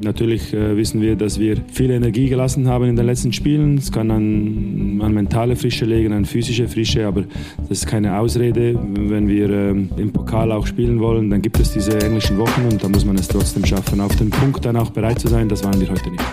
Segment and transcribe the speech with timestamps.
[0.00, 3.78] Natürlich äh, wissen wir, dass wir viel Energie gelassen haben in den letzten Spielen.
[3.78, 7.24] Es kann an, an mentale Frische legen, an physische Frische, aber
[7.68, 8.78] das ist keine Ausrede.
[8.94, 12.82] Wenn wir äh, im Pokal auch spielen wollen, dann gibt es diese englischen Wochen und
[12.82, 15.48] da muss man es trotzdem schaffen, auf den Punkt dann auch bereit zu sein.
[15.48, 16.24] Das waren wir heute nicht.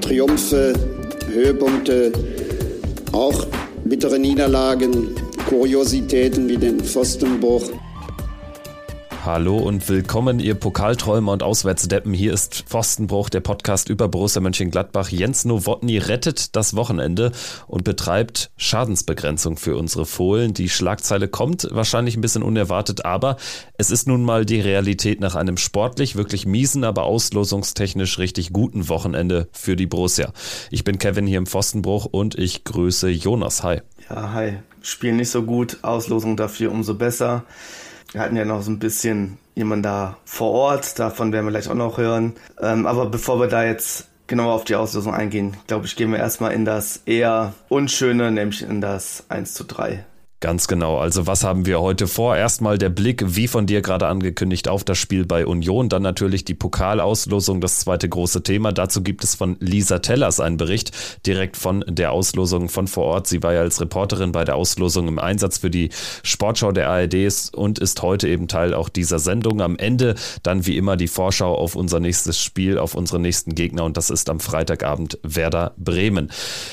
[0.00, 0.74] Triumphe,
[1.32, 2.12] Höhepunkte,
[3.12, 3.46] auch
[3.84, 5.08] bittere Niederlagen,
[5.48, 7.70] Kuriositäten wie den Pfostenbruch.
[9.24, 12.12] Hallo und willkommen, ihr Pokalträumer und Auswärtsdeppen.
[12.12, 15.08] Hier ist Pfostenbruch, der Podcast über Borussia Mönchengladbach.
[15.08, 17.32] Jens Nowotny rettet das Wochenende
[17.66, 20.52] und betreibt Schadensbegrenzung für unsere Fohlen.
[20.52, 23.38] Die Schlagzeile kommt wahrscheinlich ein bisschen unerwartet, aber
[23.78, 28.90] es ist nun mal die Realität nach einem sportlich wirklich miesen, aber auslosungstechnisch richtig guten
[28.90, 30.34] Wochenende für die Borussia.
[30.70, 33.62] Ich bin Kevin hier im Pfostenbruch und ich grüße Jonas.
[33.62, 33.80] Hi.
[34.10, 34.58] Ja, hi.
[34.82, 37.44] Spiel nicht so gut, Auslosung dafür umso besser.
[38.14, 41.68] Wir hatten ja noch so ein bisschen jemand da vor Ort, davon werden wir gleich
[41.68, 42.34] auch noch hören.
[42.60, 46.20] Ähm, aber bevor wir da jetzt genauer auf die Auslösung eingehen, glaube ich, gehen wir
[46.20, 50.04] erstmal in das eher Unschöne, nämlich in das 1 zu 3.
[50.44, 50.98] Ganz genau.
[50.98, 52.36] Also was haben wir heute vor?
[52.36, 55.88] Erstmal der Blick, wie von dir gerade angekündigt, auf das Spiel bei Union.
[55.88, 58.70] Dann natürlich die Pokalauslosung, das zweite große Thema.
[58.70, 60.90] Dazu gibt es von Lisa Tellers einen Bericht
[61.24, 63.26] direkt von der Auslosung von vor Ort.
[63.26, 65.88] Sie war ja als Reporterin bei der Auslosung im Einsatz für die
[66.22, 67.14] Sportschau der ARD
[67.54, 69.62] und ist heute eben Teil auch dieser Sendung.
[69.62, 73.84] Am Ende dann wie immer die Vorschau auf unser nächstes Spiel, auf unseren nächsten Gegner
[73.84, 76.30] und das ist am Freitagabend Werder Bremen.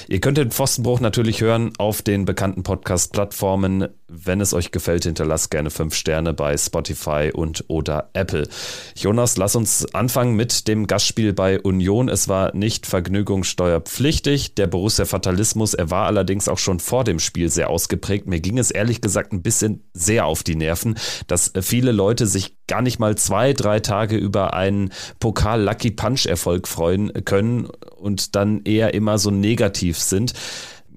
[0.09, 3.87] Ihr könnt den Pfostenbruch natürlich hören auf den bekannten Podcast-Plattformen Plattformen.
[4.13, 8.45] Wenn es euch gefällt, hinterlasst gerne fünf Sterne bei Spotify und oder Apple.
[8.93, 12.09] Jonas, lass uns anfangen mit dem Gastspiel bei Union.
[12.09, 14.55] Es war nicht vergnügungssteuerpflichtig.
[14.55, 18.27] Der Borussia Fatalismus, er war allerdings auch schon vor dem Spiel sehr ausgeprägt.
[18.27, 20.95] Mir ging es ehrlich gesagt ein bisschen sehr auf die Nerven,
[21.27, 27.13] dass viele Leute sich gar nicht mal zwei, drei Tage über einen Pokal-Lucky Punch-Erfolg freuen
[27.23, 27.67] können
[27.97, 30.33] und dann eher immer so negativ sind.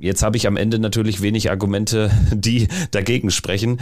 [0.04, 3.80] Jetzt habe ich am Ende natürlich wenig Argumente, die dagegen sprechen.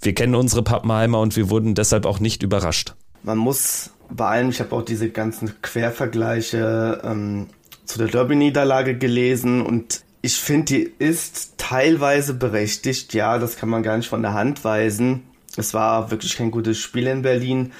[0.00, 2.94] Wir kennen unsere Pappenheimer und wir wurden deshalb auch nicht überrascht.
[3.24, 7.48] Man muss bei allem, ich habe auch diese ganzen Quervergleiche ähm,
[7.84, 13.12] zu der Derby-Niederlage gelesen und ich finde, die ist teilweise berechtigt.
[13.12, 15.24] Ja, das kann man gar nicht von der Hand weisen.
[15.56, 17.72] Es war wirklich kein gutes Spiel in Berlin.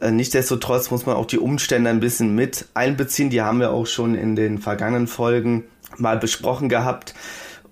[0.00, 3.30] Äh, nichtsdestotrotz muss man auch die Umstände ein bisschen mit einbeziehen.
[3.30, 5.64] Die haben wir auch schon in den vergangenen Folgen
[5.98, 7.14] mal besprochen gehabt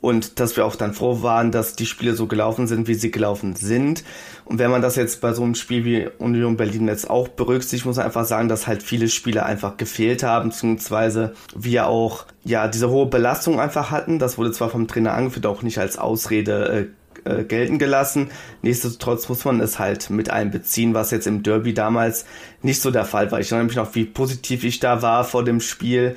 [0.04, 3.10] und dass wir auch dann froh waren, dass die Spiele so gelaufen sind, wie sie
[3.10, 4.04] gelaufen sind.
[4.44, 7.86] Und wenn man das jetzt bei so einem Spiel wie Union Berlin jetzt auch berücksichtigt,
[7.86, 12.68] muss man einfach sagen, dass halt viele Spiele einfach gefehlt haben, beziehungsweise wir auch ja
[12.68, 14.18] diese hohe Belastung einfach hatten.
[14.18, 16.91] Das wurde zwar vom Trainer angeführt, auch nicht als Ausrede
[17.24, 18.30] äh, äh, gelten gelassen.
[18.60, 22.26] Nichtsdestotrotz muss man es halt mit einbeziehen, was jetzt im Derby damals
[22.60, 23.41] nicht so der Fall war.
[23.41, 26.16] Ich erinnere mich noch, wie positiv ich da war vor dem Spiel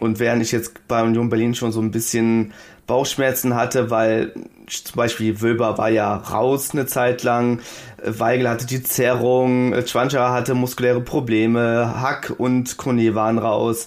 [0.00, 2.52] und während ich jetzt bei Union Berlin schon so ein bisschen
[2.86, 4.32] Bauchschmerzen hatte, weil
[4.66, 7.60] zum Beispiel Wöber war ja raus eine Zeit lang,
[8.02, 13.86] Weigel hatte die Zerrung, Schwancher hatte muskuläre Probleme, Hack und Kone waren raus.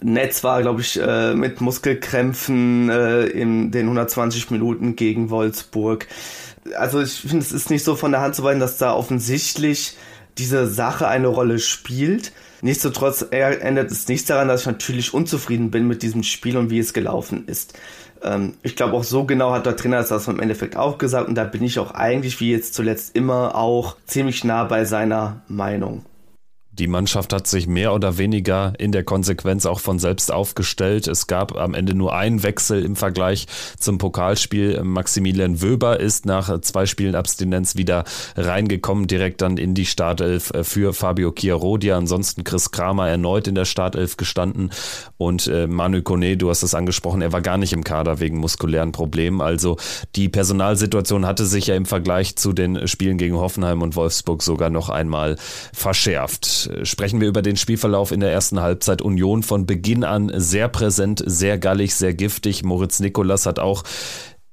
[0.00, 6.08] Netz war, glaube ich, äh, mit Muskelkrämpfen äh, in den 120 Minuten gegen Wolfsburg.
[6.76, 9.96] Also ich finde, es ist nicht so von der Hand zu weisen, dass da offensichtlich
[10.38, 12.32] diese Sache eine Rolle spielt.
[12.62, 16.78] Nichtsdestotrotz ändert es nichts daran, dass ich natürlich unzufrieden bin mit diesem Spiel und wie
[16.78, 17.76] es gelaufen ist.
[18.22, 21.34] Ähm, ich glaube auch so genau hat der Trainer das im Endeffekt auch gesagt und
[21.34, 26.04] da bin ich auch eigentlich wie jetzt zuletzt immer auch ziemlich nah bei seiner Meinung.
[26.78, 31.06] Die Mannschaft hat sich mehr oder weniger in der Konsequenz auch von selbst aufgestellt.
[31.06, 33.46] Es gab am Ende nur einen Wechsel im Vergleich
[33.78, 34.82] zum Pokalspiel.
[34.82, 38.04] Maximilian Wöber ist nach zwei Spielen Abstinenz wieder
[38.36, 41.92] reingekommen, direkt dann in die Startelf für Fabio Chiarodi.
[41.92, 44.70] Ansonsten Chris Kramer erneut in der Startelf gestanden
[45.18, 48.38] und äh, Manu Kone, du hast es angesprochen, er war gar nicht im Kader wegen
[48.38, 49.42] muskulären Problemen.
[49.42, 49.76] Also
[50.16, 54.70] die Personalsituation hatte sich ja im Vergleich zu den Spielen gegen Hoffenheim und Wolfsburg sogar
[54.70, 55.36] noch einmal
[55.74, 59.02] verschärft sprechen wir über den Spielverlauf in der ersten Halbzeit.
[59.02, 62.64] Union von Beginn an sehr präsent, sehr gallig, sehr giftig.
[62.64, 63.84] Moritz Nikolas hat auch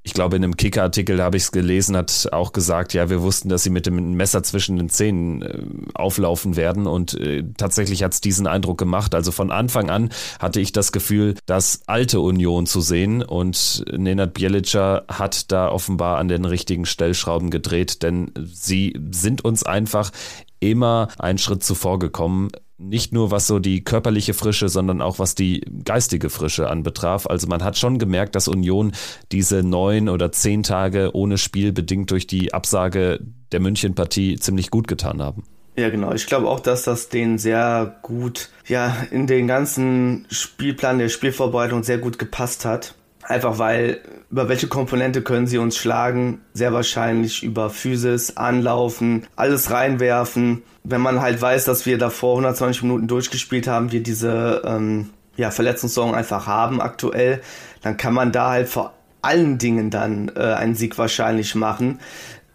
[0.01, 3.49] ich glaube, in einem Kicker-Artikel habe ich es gelesen, hat auch gesagt, ja, wir wussten,
[3.49, 5.61] dass sie mit dem Messer zwischen den Zähnen äh,
[5.93, 9.13] auflaufen werden und äh, tatsächlich hat es diesen Eindruck gemacht.
[9.13, 10.09] Also von Anfang an
[10.39, 16.17] hatte ich das Gefühl, das alte Union zu sehen und Nenad Bielica hat da offenbar
[16.17, 20.11] an den richtigen Stellschrauben gedreht, denn sie sind uns einfach
[20.59, 22.49] immer einen Schritt zuvor gekommen.
[22.77, 27.27] Nicht nur was so die körperliche Frische, sondern auch was die geistige Frische anbetraf.
[27.27, 28.93] Also man hat schon gemerkt, dass Union
[29.31, 33.19] diese neun oder zehn Tage ohne Spiel bedingt durch die Absage
[33.51, 35.43] der Münchenpartie ziemlich gut getan haben.
[35.79, 36.13] Ja, genau.
[36.13, 41.83] Ich glaube auch, dass das denen sehr gut, ja, in den ganzen Spielplan der Spielvorbereitung
[41.83, 42.95] sehr gut gepasst hat.
[43.23, 43.99] Einfach weil,
[44.31, 46.41] über welche Komponente können sie uns schlagen?
[46.53, 50.63] Sehr wahrscheinlich über Physis, Anlaufen, alles reinwerfen.
[50.83, 55.51] Wenn man halt weiß, dass wir davor 120 Minuten durchgespielt haben, wir diese ähm, ja,
[55.51, 57.41] Verletzungssorgen einfach haben aktuell,
[57.81, 61.99] dann kann man da halt vor allen Dingen dann äh, einen Sieg wahrscheinlich machen.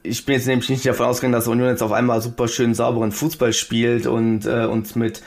[0.02, 3.12] Ich bin jetzt nämlich nicht davon ausgegangen, dass Union jetzt auf einmal super schön sauberen
[3.12, 5.22] Fußball spielt und äh, uns mit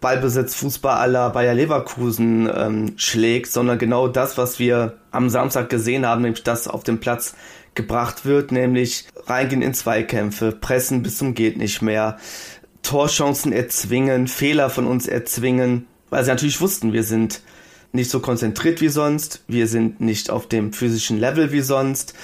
[0.00, 6.06] Ballbesitz Fußball aller Bayer Leverkusen ähm, schlägt, sondern genau das, was wir am Samstag gesehen
[6.06, 7.34] haben, nämlich das auf dem Platz
[7.74, 12.18] gebracht wird, nämlich reingehen in Zweikämpfe, pressen bis zum geht nicht mehr,
[12.82, 17.40] Torchancen erzwingen, Fehler von uns erzwingen, weil sie natürlich wussten, wir sind
[17.92, 22.14] nicht so konzentriert wie sonst, wir sind nicht auf dem physischen Level wie sonst.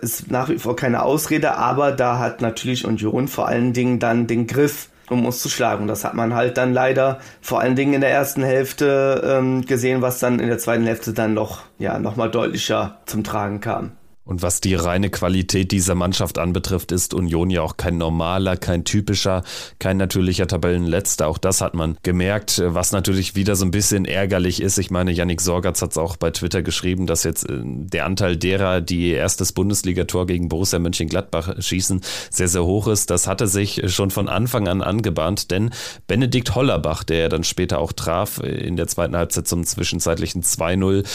[0.00, 4.28] Ist nach wie vor keine Ausrede, aber da hat natürlich Union vor allen Dingen dann
[4.28, 5.86] den Griff um uns zu schlagen.
[5.86, 10.02] Das hat man halt dann leider vor allen Dingen in der ersten Hälfte ähm, gesehen,
[10.02, 13.92] was dann in der zweiten Hälfte dann noch, ja, nochmal deutlicher zum Tragen kam.
[14.28, 18.84] Und was die reine Qualität dieser Mannschaft anbetrifft, ist Union ja auch kein normaler, kein
[18.84, 19.42] typischer,
[19.78, 21.26] kein natürlicher Tabellenletzter.
[21.26, 24.76] Auch das hat man gemerkt, was natürlich wieder so ein bisschen ärgerlich ist.
[24.76, 28.36] Ich meine, Yannick Sorgatz hat es auch bei Twitter geschrieben, dass jetzt äh, der Anteil
[28.36, 33.08] derer, die erstes Bundesligator gegen Borussia Mönchengladbach schießen, sehr, sehr hoch ist.
[33.08, 35.70] Das hatte sich schon von Anfang an angebahnt, denn
[36.06, 41.06] Benedikt Hollerbach, der dann später auch traf in der zweiten Halbzeit zum zwischenzeitlichen 2-0,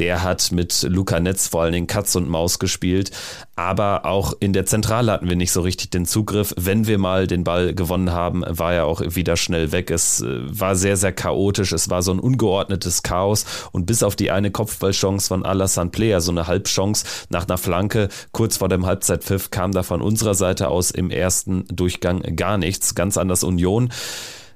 [0.00, 3.10] der hat mit Luca Netz vor allen Dingen Katz und Maus gespielt.
[3.54, 6.54] Aber auch in der Zentrale hatten wir nicht so richtig den Zugriff.
[6.56, 9.90] Wenn wir mal den Ball gewonnen haben, war er auch wieder schnell weg.
[9.90, 11.72] Es äh, war sehr, sehr chaotisch.
[11.72, 13.44] Es war so ein ungeordnetes Chaos.
[13.72, 18.08] Und bis auf die eine Kopfballchance von Alassane Player, so eine Halbchance nach einer Flanke,
[18.32, 22.94] kurz vor dem Halbzeitpfiff, kam da von unserer Seite aus im ersten Durchgang gar nichts.
[22.94, 23.90] Ganz anders Union.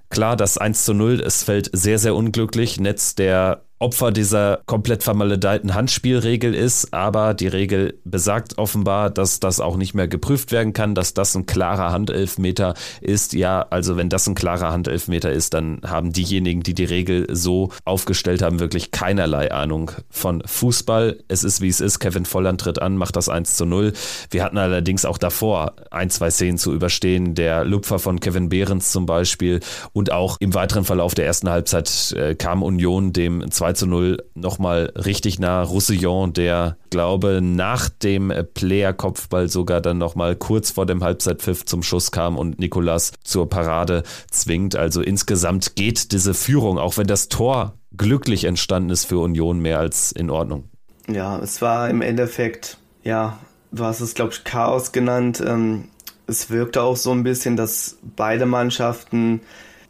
[0.08, 2.80] Klar, das 1 zu 0, es fällt sehr, sehr unglücklich.
[2.80, 9.58] Netz, der Opfer dieser komplett vermaledeiten Handspielregel ist, aber die Regel besagt offenbar, dass das
[9.58, 13.32] auch nicht mehr geprüft werden kann, dass das ein klarer Handelfmeter ist.
[13.32, 17.70] Ja, also wenn das ein klarer Handelfmeter ist, dann haben diejenigen, die die Regel so
[17.84, 21.18] aufgestellt haben, wirklich keinerlei Ahnung von Fußball.
[21.26, 21.98] Es ist wie es ist.
[21.98, 23.92] Kevin Volland tritt an, macht das 1 zu 0.
[24.30, 27.34] Wir hatten allerdings auch davor ein, zwei Szenen zu überstehen.
[27.34, 29.58] Der Lupfer von Kevin Behrens zum Beispiel
[29.92, 34.18] und auch im weiteren Verlauf der ersten Halbzeit äh, kam Union dem 2 zu 0
[34.34, 35.62] nochmal richtig nah.
[35.62, 42.10] Roussillon, der, glaube nach dem Player-Kopfball sogar dann nochmal kurz vor dem Halbzeitpfiff zum Schuss
[42.10, 44.76] kam und Nicolas zur Parade zwingt.
[44.76, 49.78] Also insgesamt geht diese Führung, auch wenn das Tor glücklich entstanden ist für Union, mehr
[49.78, 50.64] als in Ordnung.
[51.08, 53.38] Ja, es war im Endeffekt, ja,
[53.72, 55.42] du hast es, glaube ich, Chaos genannt.
[55.46, 55.84] Ähm,
[56.26, 59.40] es wirkte auch so ein bisschen, dass beide Mannschaften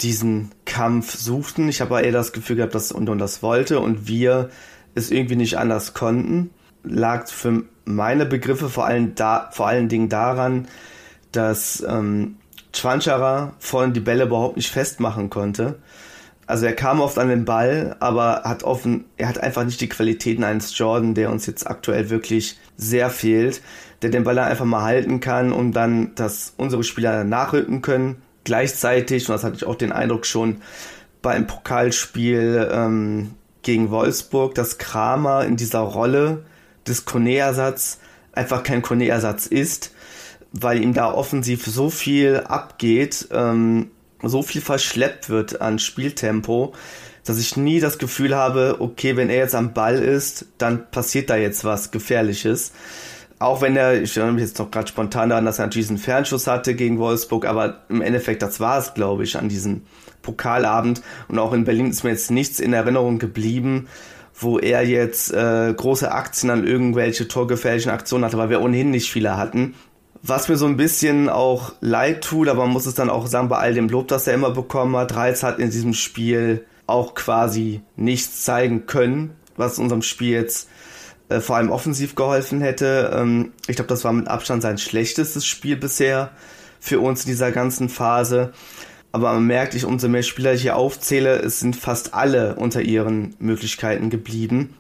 [0.01, 1.69] diesen Kampf suchten.
[1.69, 4.51] Ich habe eher das Gefühl gehabt, dass Union das wollte und wir
[4.95, 6.51] es irgendwie nicht anders konnten.
[6.83, 10.69] Lag für meine Begriffe vor allen, da, vor allen Dingen daran,
[11.33, 12.37] dass ähm,
[12.73, 15.79] Chwanchara vorhin die Bälle überhaupt nicht festmachen konnte.
[16.47, 19.89] Also er kam oft an den Ball, aber hat offen, er hat einfach nicht die
[19.89, 23.63] Qualitäten eines Jordan, der uns jetzt aktuell wirklich sehr fehlt,
[24.03, 29.29] der den Ball einfach mal halten kann und dann, dass unsere Spieler nachrücken können gleichzeitig,
[29.29, 30.63] und das hatte ich auch den Eindruck schon
[31.23, 36.45] beim Pokalspiel ähm, gegen Wolfsburg, dass Kramer in dieser Rolle
[36.87, 37.99] des Kone-Ersatz
[38.33, 39.93] einfach kein Kone-Ersatz ist,
[40.53, 43.91] weil ihm da offensiv so viel abgeht, ähm,
[44.23, 46.75] so viel verschleppt wird an Spieltempo,
[47.25, 51.31] dass ich nie das Gefühl habe, okay, wenn er jetzt am Ball ist, dann passiert
[51.31, 52.73] da jetzt was Gefährliches.
[53.39, 55.99] Auch wenn er, ich erinnere mich jetzt noch gerade spontan daran, dass er natürlich einen
[55.99, 59.83] Fernschuss hatte gegen Wolfsburg, aber im Endeffekt, das war es, glaube ich, an diesem
[60.23, 61.03] Pokalabend.
[61.29, 63.89] Und auch in Berlin ist mir jetzt nichts in Erinnerung geblieben,
[64.35, 69.11] wo er jetzt äh, große Aktien an irgendwelche torgefährlichen Aktionen hatte, weil wir ohnehin nicht
[69.11, 69.75] viele hatten.
[70.23, 73.49] Was mir so ein bisschen auch leid tut, aber man muss es dann auch sagen,
[73.49, 77.15] bei all dem Lob, das er immer bekommen hat, Reiz hat in diesem Spiel auch
[77.15, 80.69] quasi nichts zeigen können, was unserem Spiel jetzt
[81.29, 83.11] äh, vor allem offensiv geholfen hätte.
[83.15, 86.31] Ähm, ich glaube, das war mit Abstand sein schlechtestes Spiel bisher
[86.81, 88.53] für uns in dieser ganzen Phase.
[89.13, 92.83] Aber man merkt, ich umso mehr Spieler ich hier aufzähle, es sind fast alle unter
[92.83, 94.77] ihren Möglichkeiten geblieben.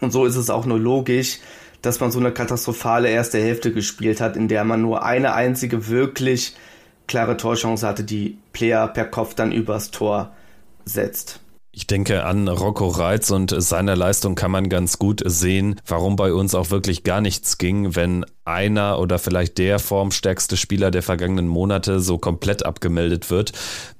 [0.00, 1.38] Und so ist es auch nur logisch,
[1.80, 5.88] dass man so eine katastrophale erste Hälfte gespielt hat, in der man nur eine einzige
[5.88, 6.56] wirklich
[7.06, 10.34] klare Torchance hatte, die Player per Kopf dann übers Tor
[10.84, 11.40] setzt.
[11.76, 16.32] Ich denke, an Rocco Reitz und seiner Leistung kann man ganz gut sehen, warum bei
[16.32, 21.48] uns auch wirklich gar nichts ging, wenn einer oder vielleicht der formstärkste Spieler der vergangenen
[21.48, 23.52] Monate so komplett abgemeldet wird,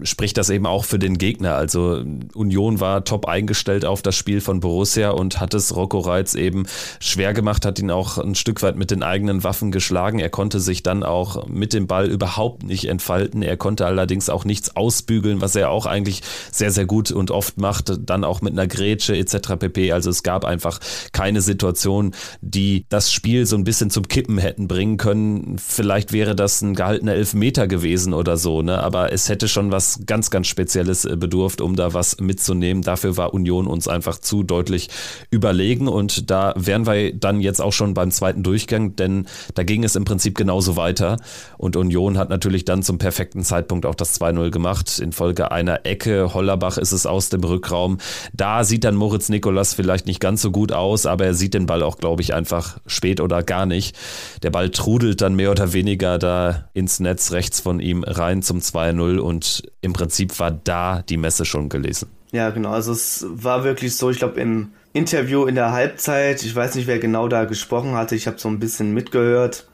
[0.02, 1.54] spricht das eben auch für den Gegner.
[1.54, 6.34] Also Union war top eingestellt auf das Spiel von Borussia und hat es Rocco Reitz
[6.34, 6.66] eben
[7.00, 10.18] schwer gemacht, hat ihn auch ein Stück weit mit den eigenen Waffen geschlagen.
[10.18, 13.42] Er konnte sich dann auch mit dem Ball überhaupt nicht entfalten.
[13.42, 16.22] Er konnte allerdings auch nichts ausbügeln, was er auch eigentlich
[16.52, 19.56] sehr, sehr gut und oft macht, dann auch mit einer Grätsche etc.
[19.58, 19.92] pp.
[19.92, 20.80] Also es gab einfach
[21.12, 25.59] keine Situation, die das Spiel so ein bisschen zum Kippen hätten bringen können.
[25.59, 28.83] Vielleicht wäre das ein gehaltener Elfmeter gewesen oder so, ne?
[28.83, 32.83] aber es hätte schon was ganz, ganz Spezielles äh, bedurft, um da was mitzunehmen.
[32.83, 34.88] Dafür war Union uns einfach zu deutlich
[35.31, 39.85] überlegen und da wären wir dann jetzt auch schon beim zweiten Durchgang, denn da ging
[39.85, 41.17] es im Prinzip genauso weiter
[41.59, 44.99] und Union hat natürlich dann zum perfekten Zeitpunkt auch das 2-0 gemacht.
[44.99, 47.99] Infolge einer Ecke, Hollerbach ist es aus dem Rückraum.
[48.33, 51.67] Da sieht dann Moritz Nikolas vielleicht nicht ganz so gut aus, aber er sieht den
[51.67, 53.97] Ball auch, glaube ich, einfach spät oder gar nicht.
[54.43, 58.59] Der Ball trudelt dann mehr oder weniger da ins Netz rechts von ihm rein zum
[58.59, 62.09] 2-0 und im Prinzip war da die Messe schon gelesen.
[62.33, 62.71] Ja, genau.
[62.71, 66.87] Also es war wirklich so, ich glaube, im Interview in der Halbzeit, ich weiß nicht,
[66.87, 69.69] wer genau da gesprochen hatte, ich habe so ein bisschen mitgehört,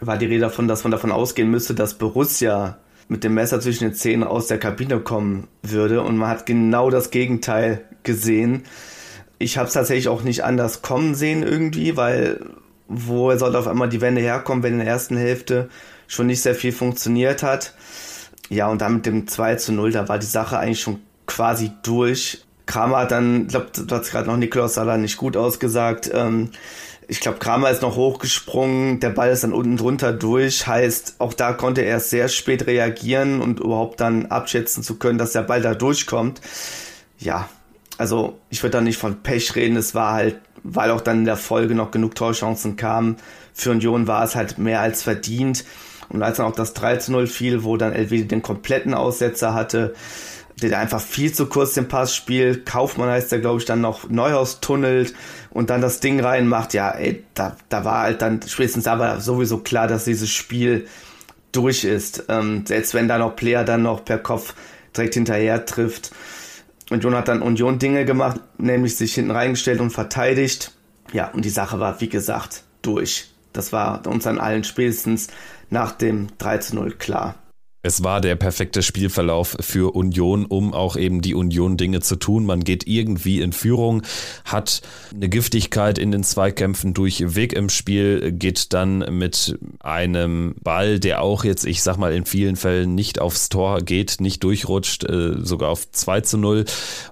[0.00, 3.84] war die Rede davon, dass man davon ausgehen müsste, dass Borussia mit dem Messer zwischen
[3.84, 8.64] den Zähnen aus der Kabine kommen würde und man hat genau das Gegenteil gesehen.
[9.38, 12.40] Ich habe es tatsächlich auch nicht anders kommen sehen irgendwie, weil
[12.88, 15.68] wo sollte auf einmal die Wende herkommen, wenn in der ersten Hälfte
[16.06, 17.74] schon nicht sehr viel funktioniert hat.
[18.48, 21.72] Ja, und dann mit dem 2 zu 0, da war die Sache eigentlich schon quasi
[21.82, 22.44] durch.
[22.66, 26.50] Kramer hat dann, ich glaube, du hast gerade noch Nikolaus Salah nicht gut ausgesagt, ähm,
[27.08, 31.34] ich glaube, Kramer ist noch hochgesprungen, der Ball ist dann unten drunter durch, heißt, auch
[31.34, 35.60] da konnte er sehr spät reagieren und überhaupt dann abschätzen zu können, dass der Ball
[35.60, 36.40] da durchkommt.
[37.18, 37.48] Ja,
[37.98, 41.24] also ich würde da nicht von Pech reden, es war halt, weil auch dann in
[41.24, 43.16] der Folge noch genug Torchancen kamen.
[43.52, 45.64] Für Union war es halt mehr als verdient.
[46.08, 49.54] Und als dann auch das 3 zu 0 fiel, wo dann LW den kompletten Aussetzer
[49.54, 49.94] hatte,
[50.60, 52.66] der einfach viel zu kurz den Pass spielt.
[52.66, 55.14] Kaufmann heißt der, glaube ich, dann noch Neuhaus tunnelt
[55.50, 56.74] und dann das Ding reinmacht.
[56.74, 60.86] Ja, ey, da, da war halt dann, spätestens da war sowieso klar, dass dieses Spiel
[61.52, 62.24] durch ist.
[62.28, 64.54] Ähm, selbst wenn da noch Player dann noch per Kopf
[64.96, 66.12] direkt hinterher trifft.
[66.92, 70.72] Union hat dann Union Dinge gemacht, nämlich sich hinten reingestellt und verteidigt.
[71.12, 73.30] Ja, und die Sache war, wie gesagt, durch.
[73.52, 75.28] Das war uns an allen spätestens
[75.70, 77.34] nach dem 3 zu 0 klar.
[77.84, 82.46] Es war der perfekte Spielverlauf für Union, um auch eben die Union-Dinge zu tun.
[82.46, 84.02] Man geht irgendwie in Führung,
[84.44, 91.00] hat eine Giftigkeit in den Zweikämpfen durch Weg im Spiel, geht dann mit einem Ball,
[91.00, 95.02] der auch jetzt, ich sag mal, in vielen Fällen nicht aufs Tor geht, nicht durchrutscht,
[95.02, 96.64] äh, sogar auf 2 zu 0.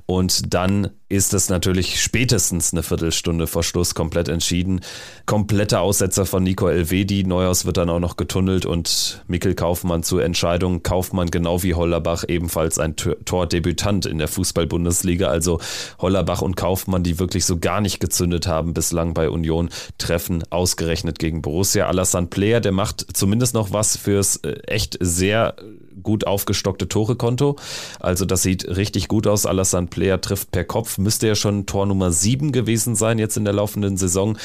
[0.06, 4.80] Und dann ist es natürlich spätestens eine Viertelstunde vor Schluss komplett entschieden.
[5.26, 7.24] Kompletter Aussetzer von Nico Elvedi.
[7.24, 10.84] Neuhaus wird dann auch noch getunnelt und Mikkel Kaufmann zur Entscheidung.
[10.84, 15.28] Kaufmann genau wie Hollerbach ebenfalls ein Tordebütant in der Fußball-Bundesliga.
[15.28, 15.60] Also
[15.98, 21.18] Hollerbach und Kaufmann, die wirklich so gar nicht gezündet haben bislang bei Union, treffen ausgerechnet
[21.18, 21.88] gegen Borussia.
[21.88, 25.56] Alassane Player, der macht zumindest noch was fürs äh, echt sehr
[26.02, 27.56] gut aufgestockte Tore-Konto.
[27.98, 29.46] Also das sieht richtig gut aus.
[29.46, 30.98] Alassane Player trifft per Kopf.
[30.98, 34.38] Müsste ja schon Tor Nummer 7 gewesen sein jetzt in der laufenden Saison.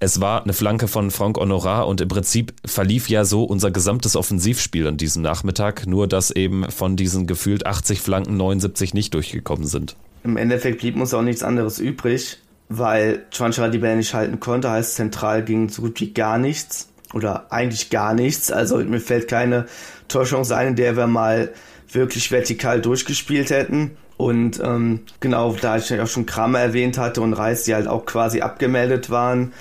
[0.00, 4.16] Es war eine Flanke von Frank Honorat und im Prinzip verlief ja so unser gesamtes
[4.16, 5.86] Offensivspiel an diesem Nachmittag.
[5.86, 9.96] Nur, dass eben von diesen gefühlt 80 Flanken 79 nicht durchgekommen sind.
[10.24, 14.70] Im Endeffekt blieb uns auch nichts anderes übrig, weil Chwanchara die Bälle nicht halten konnte.
[14.70, 18.50] Heißt, zentral ging so gut wie gar nichts oder eigentlich gar nichts.
[18.50, 19.66] Also mir fällt keine
[20.08, 21.52] Torchance ein, in der wir mal
[21.90, 23.96] wirklich vertikal durchgespielt hätten.
[24.16, 28.06] Und ähm, genau, da ich auch schon Kramer erwähnt hatte und Reis, die halt auch
[28.06, 29.52] quasi abgemeldet waren,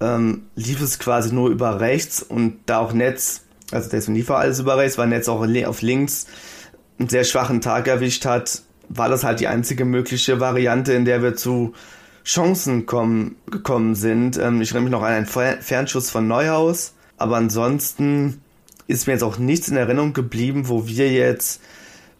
[0.00, 3.42] ähm, lief es quasi nur über rechts und da auch Netz,
[3.72, 6.26] also deswegen lief alles über rechts, weil Netz auch auf links
[6.98, 11.22] einen sehr schwachen Tag erwischt hat, war das halt die einzige mögliche Variante, in der
[11.22, 11.74] wir zu
[12.24, 14.36] Chancen kommen, gekommen sind.
[14.36, 18.42] Ähm, ich erinnere mich noch an einen Fernschuss von Neuhaus, aber ansonsten
[18.88, 21.60] ist mir jetzt auch nichts in Erinnerung geblieben, wo wir jetzt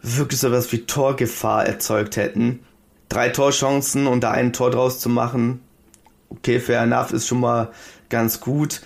[0.01, 2.59] wirklich so was wie Torgefahr erzeugt hätten.
[3.09, 5.61] Drei Torchancen und da ein Tor draus zu machen,
[6.29, 7.71] okay, fair enough, ist schon mal
[8.07, 8.81] ganz gut.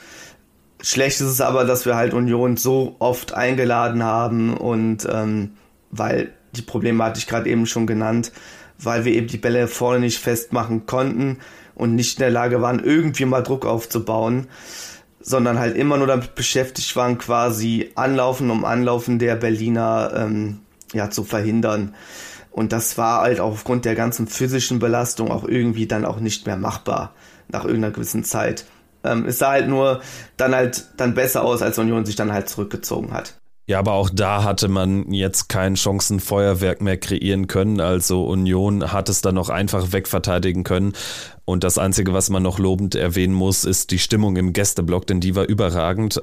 [0.81, 5.51] Schlecht ist es aber, dass wir halt Union so oft eingeladen haben und ähm,
[5.91, 8.31] weil die Probleme hatte ich gerade eben schon genannt,
[8.79, 11.39] weil wir eben die Bälle vorne nicht festmachen konnten
[11.75, 14.47] und nicht in der Lage waren, irgendwie mal Druck aufzubauen
[15.23, 20.59] sondern halt immer nur damit beschäftigt waren, quasi Anlaufen um Anlaufen der Berliner ähm,
[20.93, 21.95] ja, zu verhindern.
[22.51, 26.45] Und das war halt auch aufgrund der ganzen physischen Belastung auch irgendwie dann auch nicht
[26.45, 27.13] mehr machbar
[27.47, 28.65] nach irgendeiner gewissen Zeit.
[29.03, 30.01] Ähm, es sah halt nur
[30.37, 33.39] dann halt dann besser aus, als Union sich dann halt zurückgezogen hat.
[33.65, 37.79] Ja, aber auch da hatte man jetzt kein Chancenfeuerwerk mehr kreieren können.
[37.79, 40.91] Also Union hat es dann noch einfach wegverteidigen können.
[41.45, 45.21] Und das Einzige, was man noch lobend erwähnen muss, ist die Stimmung im Gästeblock, denn
[45.21, 46.19] die war überragend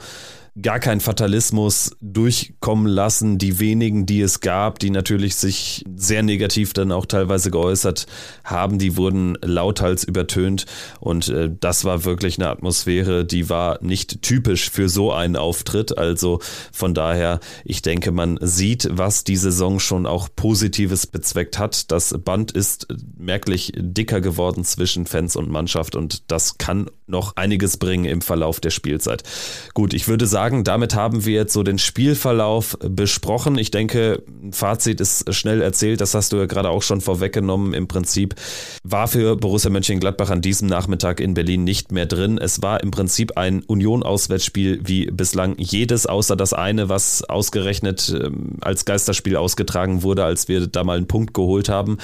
[0.62, 3.38] gar keinen Fatalismus durchkommen lassen.
[3.38, 8.06] Die wenigen, die es gab, die natürlich sich sehr negativ dann auch teilweise geäußert
[8.44, 10.66] haben, die wurden lauthals übertönt.
[11.00, 15.96] Und äh, das war wirklich eine Atmosphäre, die war nicht typisch für so einen Auftritt.
[15.96, 16.40] Also
[16.72, 21.90] von daher, ich denke, man sieht, was die Saison schon auch Positives bezweckt hat.
[21.90, 27.76] Das Band ist merklich dicker geworden zwischen Fans und Mannschaft und das kann noch einiges
[27.76, 29.22] bringen im Verlauf der Spielzeit.
[29.74, 33.58] Gut, ich würde sagen, damit haben wir jetzt so den Spielverlauf besprochen.
[33.58, 37.74] Ich denke, Fazit ist schnell erzählt, das hast du ja gerade auch schon vorweggenommen.
[37.74, 38.34] Im Prinzip
[38.82, 42.38] war für Borussia Mönchengladbach an diesem Nachmittag in Berlin nicht mehr drin.
[42.38, 48.56] Es war im Prinzip ein Union-Auswärtsspiel wie bislang jedes, außer das eine, was ausgerechnet ähm,
[48.60, 51.98] als Geisterspiel ausgetragen wurde, als wir da mal einen Punkt geholt haben,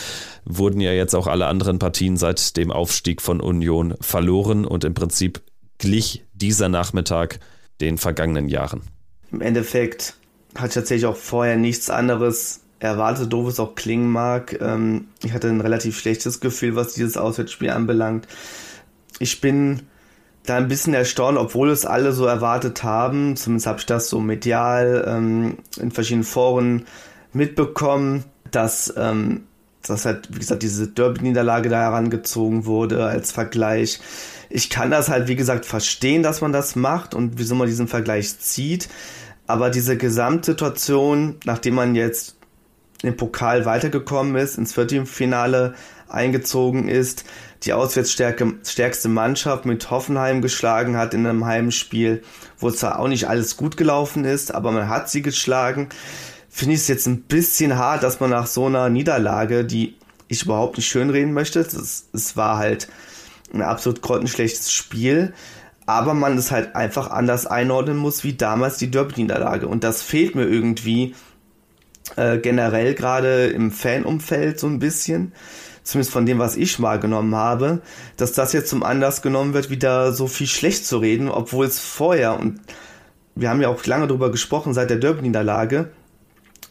[0.44, 4.94] wurden ja jetzt auch alle anderen Partien seit dem Aufstieg von Union verloren und im
[4.94, 5.42] Prinzip
[5.78, 7.40] glich dieser Nachmittag
[7.80, 8.82] den vergangenen Jahren.
[9.32, 10.14] Im Endeffekt
[10.54, 14.58] hatte ich tatsächlich auch vorher nichts anderes erwartet, doof es auch klingen mag.
[14.60, 18.26] Ähm, ich hatte ein relativ schlechtes Gefühl, was dieses Auswärtsspiel anbelangt.
[19.18, 19.82] Ich bin
[20.44, 23.36] da ein bisschen erstaunt, obwohl es alle so erwartet haben.
[23.36, 26.86] Zumindest habe ich das so medial ähm, in verschiedenen Foren
[27.32, 29.44] mitbekommen, dass ähm,
[29.88, 34.00] dass halt, wie gesagt, diese Derby-Niederlage da herangezogen wurde als Vergleich.
[34.48, 37.88] Ich kann das halt, wie gesagt, verstehen, dass man das macht und wieso man diesen
[37.88, 38.88] Vergleich zieht.
[39.46, 42.36] Aber diese Gesamtsituation, nachdem man jetzt
[43.02, 45.74] im Pokal weitergekommen ist, ins Viertelfinale
[46.08, 47.24] eingezogen ist,
[47.62, 52.22] die auswärtsstärkste Mannschaft mit Hoffenheim geschlagen hat in einem Heimspiel,
[52.58, 55.88] wo zwar auch nicht alles gut gelaufen ist, aber man hat sie geschlagen
[56.56, 59.94] finde ich es jetzt ein bisschen hart, dass man nach so einer Niederlage, die
[60.26, 62.88] ich überhaupt nicht schönreden möchte, es war halt
[63.56, 65.32] ein absolut grottenschlechtes Spiel,
[65.86, 69.68] aber man es halt einfach anders einordnen muss, wie damals die Derby-Niederlage.
[69.68, 71.14] Und das fehlt mir irgendwie
[72.16, 75.32] äh, generell gerade im Fanumfeld so ein bisschen,
[75.84, 77.82] zumindest von dem, was ich wahrgenommen habe,
[78.16, 81.78] dass das jetzt zum Anlass genommen wird, wieder so viel schlecht zu reden, obwohl es
[81.78, 82.60] vorher, und
[83.36, 85.90] wir haben ja auch lange darüber gesprochen, seit der Derby-Niederlage,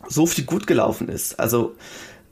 [0.08, 1.40] so viel gut gelaufen ist.
[1.40, 1.76] Also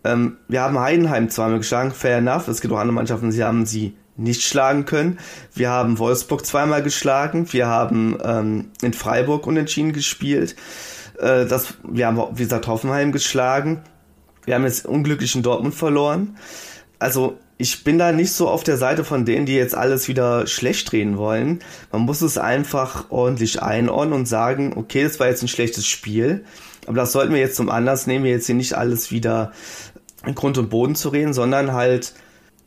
[0.04, 2.48] ähm, wir haben Heidenheim zweimal geschlagen, fair enough.
[2.48, 5.20] Es gibt auch andere Mannschaften, die haben sie nicht schlagen können.
[5.54, 7.52] Wir haben Wolfsburg zweimal geschlagen.
[7.52, 10.56] Wir haben ähm, in Freiburg unentschieden gespielt.
[11.20, 13.82] Äh, das, wir haben, wie gesagt, Hoffenheim geschlagen.
[14.46, 16.38] Wir haben jetzt unglücklich in Dortmund verloren.
[17.00, 20.48] Also ich bin da nicht so auf der Seite von denen, die jetzt alles wieder
[20.48, 21.60] schlecht drehen wollen.
[21.92, 26.44] Man muss es einfach ordentlich einordnen und sagen, okay, das war jetzt ein schlechtes Spiel.
[26.88, 29.54] Aber das sollten wir jetzt zum Anlass nehmen, wir jetzt hier nicht alles wieder
[30.26, 32.14] in Grund und Boden zu reden, sondern halt,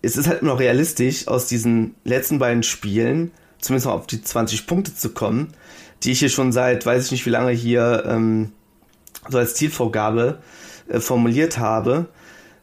[0.06, 4.66] es ist halt noch realistisch, aus diesen letzten beiden Spielen zumindest mal auf die 20
[4.66, 5.48] Punkte zu kommen,
[6.02, 8.52] die ich hier schon seit, weiß ich nicht wie lange hier ähm,
[9.28, 10.38] so als Zielvorgabe
[10.88, 12.06] äh, formuliert habe.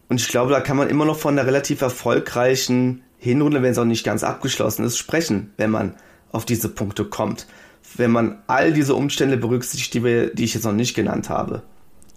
[0.08, 3.78] Und ich glaube, da kann man immer noch von einer relativ erfolgreichen Hinrunde, wenn es
[3.78, 5.96] auch nicht ganz abgeschlossen ist, sprechen, wenn man
[6.32, 7.48] auf diese Punkte kommt
[7.96, 11.64] wenn man all diese Umstände berücksichtigt, die, die ich jetzt noch nicht genannt habe.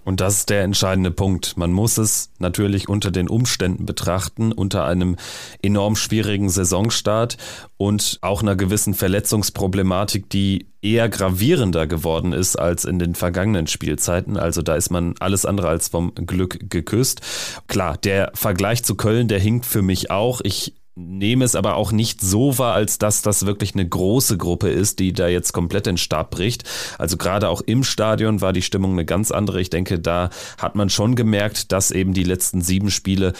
[0.06, 1.56] Und das ist der entscheidende Punkt.
[1.56, 5.16] Man muss es natürlich unter den Umständen betrachten, unter einem
[5.62, 7.36] enorm schwierigen Saisonstart
[7.76, 14.36] und auch einer gewissen Verletzungsproblematik, die eher gravierender geworden ist als in den vergangenen Spielzeiten.
[14.36, 17.22] Also da ist man alles andere als vom Glück geküsst.
[17.66, 20.40] Klar, der Vergleich zu Köln, der hinkt für mich auch.
[20.44, 24.70] Ich nehme es aber auch nicht so wahr, als dass das wirklich eine große Gruppe
[24.70, 26.64] ist, die da jetzt komplett in Stab bricht.
[26.98, 29.60] Also gerade auch im Stadion war die Stimmung eine ganz andere.
[29.60, 33.34] Ich denke, da hat man schon gemerkt, dass eben die letzten sieben Spiele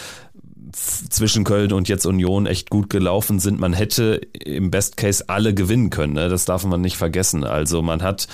[0.72, 3.58] zwischen Köln und jetzt Union echt gut gelaufen sind.
[3.58, 6.12] Man hätte im Best Case alle gewinnen können.
[6.12, 6.28] Ne?
[6.28, 7.44] Das darf man nicht vergessen.
[7.44, 8.28] Also man hat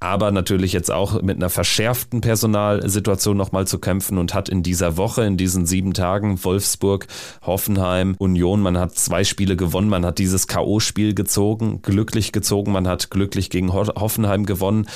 [0.00, 4.96] aber natürlich jetzt auch mit einer verschärften Personalsituation nochmal zu kämpfen und hat in dieser
[4.96, 7.06] Woche, in diesen sieben Tagen Wolfsburg,
[7.42, 12.86] Hoffenheim, Union, man hat zwei Spiele gewonnen, man hat dieses K.O.-Spiel gezogen, glücklich gezogen, man
[12.86, 14.86] hat glücklich gegen Hoffenheim gewonnen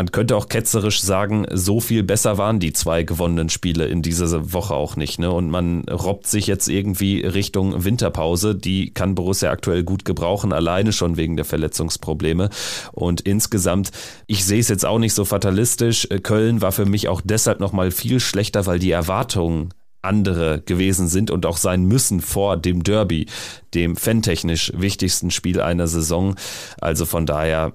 [0.00, 4.50] man könnte auch ketzerisch sagen, so viel besser waren die zwei gewonnenen Spiele in dieser
[4.54, 5.18] Woche auch nicht.
[5.18, 5.30] Ne?
[5.30, 8.54] Und man robbt sich jetzt irgendwie Richtung Winterpause.
[8.54, 12.48] Die kann Borussia aktuell gut gebrauchen, alleine schon wegen der Verletzungsprobleme.
[12.92, 13.90] Und insgesamt,
[14.26, 16.08] ich sehe es jetzt auch nicht so fatalistisch.
[16.22, 21.30] Köln war für mich auch deshalb nochmal viel schlechter, weil die Erwartungen andere gewesen sind
[21.30, 23.26] und auch sein müssen vor dem Derby,
[23.74, 26.36] dem fantechnisch wichtigsten Spiel einer Saison.
[26.80, 27.74] Also von daher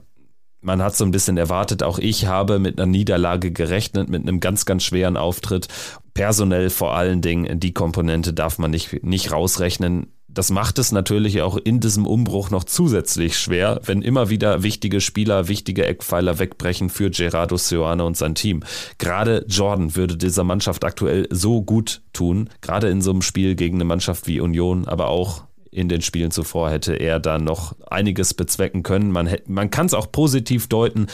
[0.66, 4.40] man hat so ein bisschen erwartet, auch ich habe mit einer Niederlage gerechnet, mit einem
[4.40, 5.68] ganz, ganz schweren Auftritt.
[6.14, 10.08] Personell vor allen Dingen, die Komponente darf man nicht, nicht rausrechnen.
[10.28, 15.00] Das macht es natürlich auch in diesem Umbruch noch zusätzlich schwer, wenn immer wieder wichtige
[15.00, 18.64] Spieler, wichtige Eckpfeiler wegbrechen für Gerardo Seoane und sein Team.
[18.98, 23.78] Gerade Jordan würde dieser Mannschaft aktuell so gut tun, gerade in so einem Spiel gegen
[23.78, 25.44] eine Mannschaft wie Union, aber auch
[25.76, 29.12] in den Spielen zuvor hätte er da noch einiges bezwecken können.
[29.12, 31.08] Man, man kann es auch positiv deuten.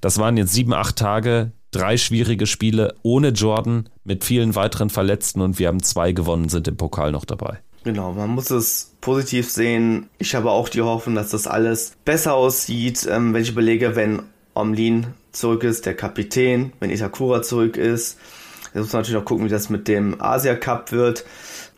[0.00, 5.40] Das waren jetzt sieben, acht Tage, drei schwierige Spiele ohne Jordan mit vielen weiteren Verletzten
[5.40, 7.58] und wir haben zwei gewonnen, sind im Pokal noch dabei.
[7.84, 10.08] Genau, man muss es positiv sehen.
[10.18, 14.22] Ich habe auch die Hoffnung, dass das alles besser aussieht, ähm, wenn ich überlege, wenn
[14.54, 18.18] Omlin zurück ist, der Kapitän, wenn Itakura zurück ist.
[18.74, 21.24] Jetzt muss man natürlich auch gucken, wie das mit dem Asia Cup wird.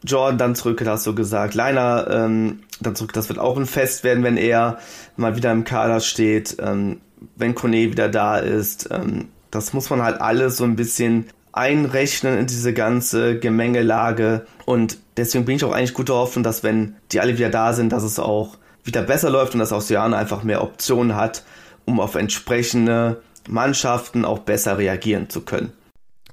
[0.04, 1.54] Jordan dann zurück, hast du gesagt.
[1.54, 4.78] Leiner ähm, dann zurück, das wird auch ein Fest werden, wenn er
[5.16, 7.00] mal wieder im Kader steht, ähm,
[7.36, 8.88] wenn Kone wieder da ist.
[8.90, 14.46] Ähm, das muss man halt alles so ein bisschen einrechnen in diese ganze Gemengelage.
[14.66, 17.92] Und deswegen bin ich auch eigentlich guter Hoffnung, dass wenn die alle wieder da sind,
[17.92, 21.44] dass es auch wieder besser läuft und dass Oceane einfach mehr Optionen hat,
[21.84, 25.72] um auf entsprechende Mannschaften auch besser reagieren zu können.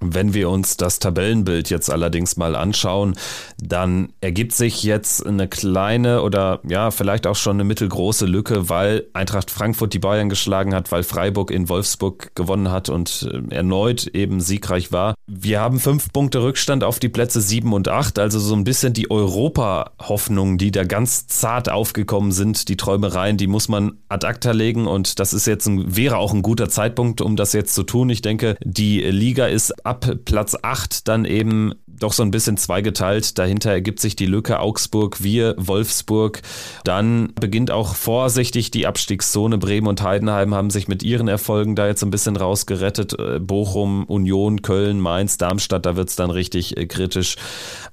[0.01, 3.15] Wenn wir uns das Tabellenbild jetzt allerdings mal anschauen,
[3.57, 9.07] dann ergibt sich jetzt eine kleine oder ja, vielleicht auch schon eine mittelgroße Lücke, weil
[9.13, 14.07] Eintracht Frankfurt die Bayern geschlagen hat, weil Freiburg in Wolfsburg gewonnen hat und äh, erneut
[14.07, 15.15] eben siegreich war.
[15.27, 18.93] Wir haben fünf Punkte Rückstand auf die Plätze sieben und acht, also so ein bisschen
[18.93, 24.51] die Europa-Hoffnungen, die da ganz zart aufgekommen sind, die Träumereien, die muss man ad acta
[24.51, 27.83] legen und das ist jetzt ein, wäre auch ein guter Zeitpunkt, um das jetzt zu
[27.83, 28.09] tun.
[28.09, 33.37] Ich denke, die Liga ist ab Platz 8 dann eben doch so ein bisschen zweigeteilt.
[33.37, 36.41] Dahinter ergibt sich die Lücke Augsburg, wir, Wolfsburg.
[36.83, 39.57] Dann beginnt auch vorsichtig die Abstiegszone.
[39.57, 43.17] Bremen und Heidenheim haben sich mit ihren Erfolgen da jetzt ein bisschen rausgerettet.
[43.17, 47.35] Äh, Bochum, Union, Köln, Mainz, Darmstadt, da wird es dann richtig äh, kritisch.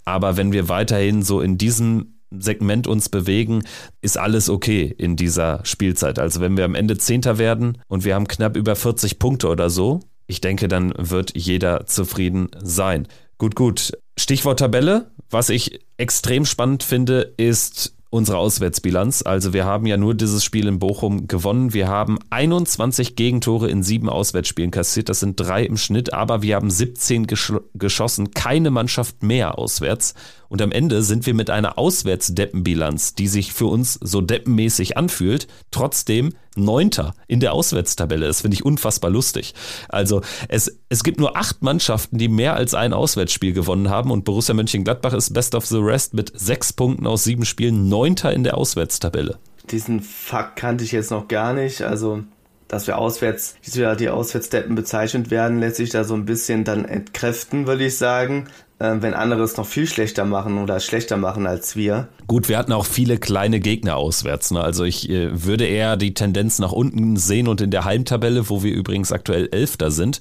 [0.04, 3.62] Aber wenn wir weiterhin so in diesem Segment uns bewegen,
[4.00, 6.18] ist alles okay in dieser Spielzeit.
[6.18, 9.70] Also wenn wir am Ende Zehnter werden und wir haben knapp über 40 Punkte oder
[9.70, 10.00] so,
[10.32, 13.06] ich denke, dann wird jeder zufrieden sein.
[13.38, 13.92] Gut, gut.
[14.18, 15.10] Stichwort Tabelle.
[15.30, 19.22] Was ich extrem spannend finde, ist unsere Auswärtsbilanz.
[19.22, 21.72] Also wir haben ja nur dieses Spiel in Bochum gewonnen.
[21.74, 25.08] Wir haben 21 Gegentore in sieben Auswärtsspielen kassiert.
[25.08, 28.32] Das sind drei im Schnitt, aber wir haben 17 gesch geschossen.
[28.32, 30.14] Keine Mannschaft mehr auswärts.
[30.52, 35.48] Und am Ende sind wir mit einer Auswärtsdeppenbilanz, die sich für uns so deppenmäßig anfühlt,
[35.70, 38.26] trotzdem Neunter in der Auswärtstabelle.
[38.26, 39.54] Das finde ich unfassbar lustig.
[39.88, 44.26] Also es, es gibt nur acht Mannschaften, die mehr als ein Auswärtsspiel gewonnen haben und
[44.26, 48.44] Borussia Mönchengladbach ist Best of the Rest mit sechs Punkten aus sieben Spielen Neunter in
[48.44, 49.38] der Auswärtstabelle.
[49.70, 51.80] Diesen Fakt kannte ich jetzt noch gar nicht.
[51.80, 52.24] Also
[52.72, 56.86] dass wir auswärts, wie die Auswärtsdeppen bezeichnet werden, lässt sich da so ein bisschen dann
[56.86, 58.48] entkräften, würde ich sagen.
[58.82, 62.08] Äh, wenn andere es noch viel schlechter machen oder schlechter machen als wir.
[62.26, 64.50] Gut, wir hatten auch viele kleine Gegner auswärts.
[64.50, 64.60] Ne?
[64.60, 68.64] Also ich äh, würde eher die Tendenz nach unten sehen und in der Heimtabelle, wo
[68.64, 70.18] wir übrigens aktuell Elfter sind,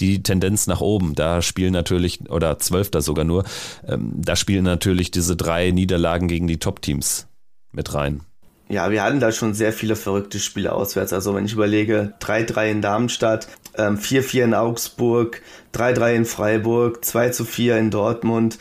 [0.00, 1.14] die Tendenz nach oben.
[1.14, 3.44] Da spielen natürlich, oder Zwölfter sogar nur,
[3.86, 7.28] ähm, da spielen natürlich diese drei Niederlagen gegen die Top-Teams
[7.70, 8.22] mit rein.
[8.70, 11.12] Ja, wir hatten da schon sehr viele verrückte Spiele auswärts.
[11.12, 15.42] Also wenn ich überlege, 3-3 in Darmstadt, 4-4 ähm, in Augsburg,
[15.74, 18.58] 3-3 in Freiburg, 2-4 in Dortmund.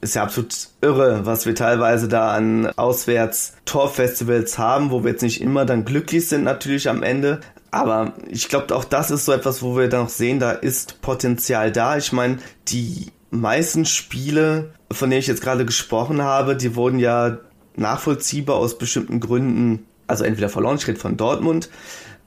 [0.00, 5.40] Ist ja absolut irre, was wir teilweise da an Auswärts-Torfestivals haben, wo wir jetzt nicht
[5.40, 7.38] immer dann glücklich sind natürlich am Ende.
[7.70, 11.00] Aber ich glaube, auch das ist so etwas, wo wir dann noch sehen, da ist
[11.00, 11.96] Potenzial da.
[11.96, 17.38] Ich meine, die meisten Spiele, von denen ich jetzt gerade gesprochen habe, die wurden ja
[17.76, 21.70] nachvollziehbar aus bestimmten Gründen, also entweder verloren, rede von Dortmund,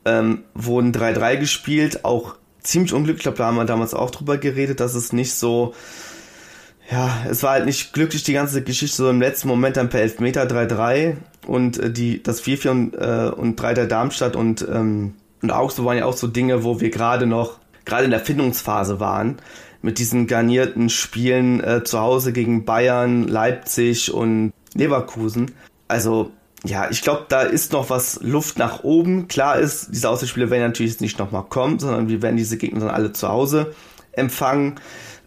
[0.06, 4.38] ähm, wurden 3-3 gespielt, auch ziemlich unglücklich, ich glaube, da haben wir damals auch drüber
[4.38, 5.74] geredet, dass es nicht so,
[6.92, 10.02] ja, es war halt nicht glücklich, die ganze Geschichte, so im letzten Moment dann per
[10.02, 15.52] Elfmeter 3-3 und äh, die, das 4-4 und, äh, und 3-3 Darmstadt und, ähm, und
[15.52, 19.38] Augsburg waren ja auch so Dinge, wo wir gerade noch, gerade in der Findungsphase waren,
[19.82, 25.52] mit diesen garnierten Spielen äh, zu Hause gegen Bayern, Leipzig und Leverkusen.
[25.88, 26.32] Also,
[26.64, 29.28] ja, ich glaube, da ist noch was Luft nach oben.
[29.28, 32.90] Klar ist, diese Auswärtsspiele werden natürlich nicht nochmal kommen, sondern wir werden diese Gegner dann
[32.90, 33.74] alle zu Hause
[34.12, 34.80] empfangen.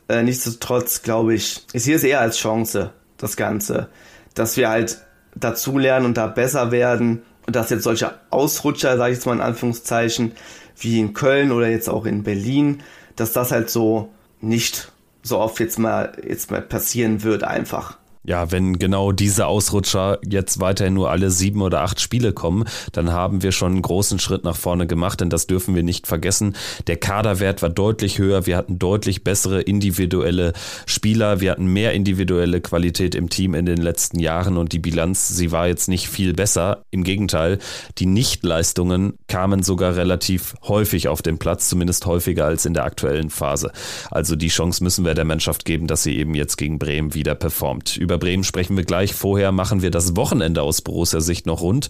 [0.09, 3.89] Äh, nichtsdestotrotz, glaube ich, ist hier eher als Chance, das Ganze,
[4.35, 4.99] dass wir halt
[5.35, 9.41] dazulernen und da besser werden und dass jetzt solche Ausrutscher, sage ich jetzt mal in
[9.41, 10.33] Anführungszeichen,
[10.79, 12.83] wie in Köln oder jetzt auch in Berlin,
[13.17, 17.99] dass das halt so nicht so oft jetzt mal, jetzt mal passieren wird einfach.
[18.23, 23.13] Ja, wenn genau diese Ausrutscher jetzt weiterhin nur alle sieben oder acht Spiele kommen, dann
[23.13, 26.55] haben wir schon einen großen Schritt nach vorne gemacht, denn das dürfen wir nicht vergessen.
[26.87, 30.53] Der Kaderwert war deutlich höher, wir hatten deutlich bessere individuelle
[30.85, 35.29] Spieler, wir hatten mehr individuelle Qualität im Team in den letzten Jahren und die Bilanz,
[35.29, 36.85] sie war jetzt nicht viel besser.
[36.91, 37.59] Im Gegenteil,
[37.97, 43.31] die Nichtleistungen kamen sogar relativ häufig auf den Platz, zumindest häufiger als in der aktuellen
[43.31, 43.73] Phase.
[44.11, 47.35] Also die Chance müssen wir der Mannschaft geben, dass sie eben jetzt gegen Bremen wieder
[47.35, 49.15] performt über Bremen sprechen wir gleich.
[49.15, 51.89] Vorher machen wir das Wochenende aus Borussia Sicht noch rund.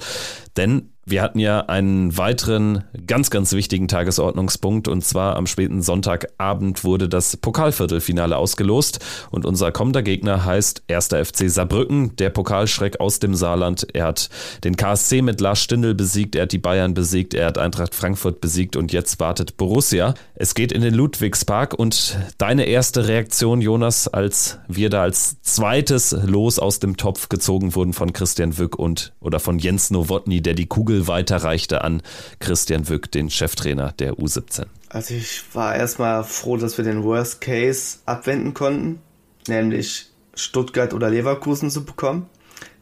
[0.57, 6.85] Denn wir hatten ja einen weiteren ganz, ganz wichtigen Tagesordnungspunkt und zwar am späten Sonntagabend
[6.85, 11.09] wurde das Pokalviertelfinale ausgelost und unser kommender Gegner heißt 1.
[11.09, 13.87] FC Saarbrücken, der Pokalschreck aus dem Saarland.
[13.93, 14.31] Er hat
[14.65, 18.41] den KSC mit Lars Stindl besiegt, er hat die Bayern besiegt, er hat Eintracht Frankfurt
[18.41, 20.15] besiegt und jetzt wartet Borussia.
[20.35, 26.13] Es geht in den Ludwigspark und deine erste Reaktion, Jonas, als wir da als zweites
[26.25, 30.55] Los aus dem Topf gezogen wurden von Christian Wück und oder von Jens Nowotny, der
[30.55, 32.03] die Kugel weiterreichte an
[32.39, 34.67] Christian Wück, den Cheftrainer der U17.
[34.89, 39.01] Also ich war erstmal froh, dass wir den Worst Case abwenden konnten,
[39.47, 42.27] nämlich Stuttgart oder Leverkusen zu bekommen,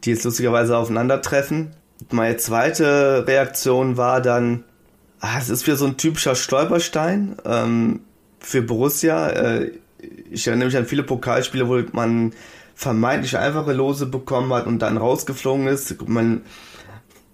[0.05, 1.73] die jetzt lustigerweise aufeinandertreffen.
[2.11, 4.65] Meine zweite Reaktion war dann,
[5.21, 8.01] ah, es ist wieder so ein typischer Stolperstein ähm,
[8.41, 9.29] für Borussia.
[9.31, 9.73] Äh,
[10.31, 12.33] ich erinnere mich an viele Pokalspiele, wo man
[12.75, 16.09] vermeintlich einfache Lose bekommen hat und dann rausgeflogen ist.
[16.09, 16.43] Man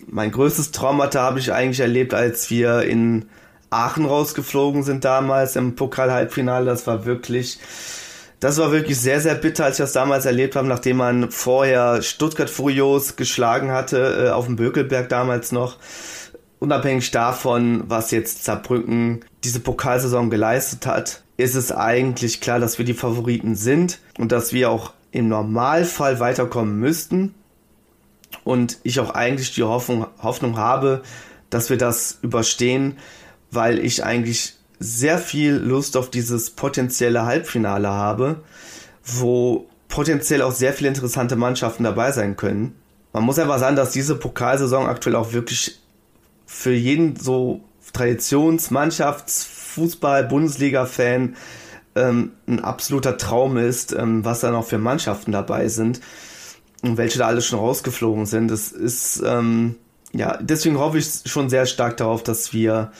[0.06, 3.26] mein größtes Traumata habe ich eigentlich erlebt, als wir in
[3.70, 6.66] Aachen rausgeflogen sind damals im Pokal-Halbfinale.
[6.66, 7.58] Das war wirklich,
[8.40, 12.02] das war wirklich sehr, sehr bitter, als ich das damals erlebt habe, nachdem man vorher
[12.02, 15.78] Stuttgart furios geschlagen hatte, äh, auf dem Bökelberg damals noch.
[16.60, 22.84] Unabhängig davon, was jetzt Saarbrücken diese Pokalsaison geleistet hat, ist es eigentlich klar, dass wir
[22.84, 27.34] die Favoriten sind und dass wir auch im Normalfall weiterkommen müssten
[28.44, 31.02] und ich auch eigentlich die Hoffnung, Hoffnung habe,
[31.50, 32.98] dass wir das überstehen,
[33.50, 38.42] weil ich eigentlich sehr viel Lust auf dieses potenzielle Halbfinale habe,
[39.04, 42.74] wo potenziell auch sehr viele interessante Mannschaften dabei sein können.
[43.12, 45.80] Man muss einfach sagen, dass diese Pokalsaison aktuell auch wirklich
[46.46, 47.60] für jeden so
[47.92, 51.36] Traditionsmannschafts-, Fußball-, Bundesliga-Fan
[51.94, 56.00] ähm, ein absoluter Traum ist, ähm, was da noch für Mannschaften dabei sind
[56.88, 58.48] und welche da alle schon rausgeflogen sind.
[58.48, 59.76] Das ist, ähm,
[60.12, 62.92] ja, deswegen hoffe ich schon sehr stark darauf, dass wir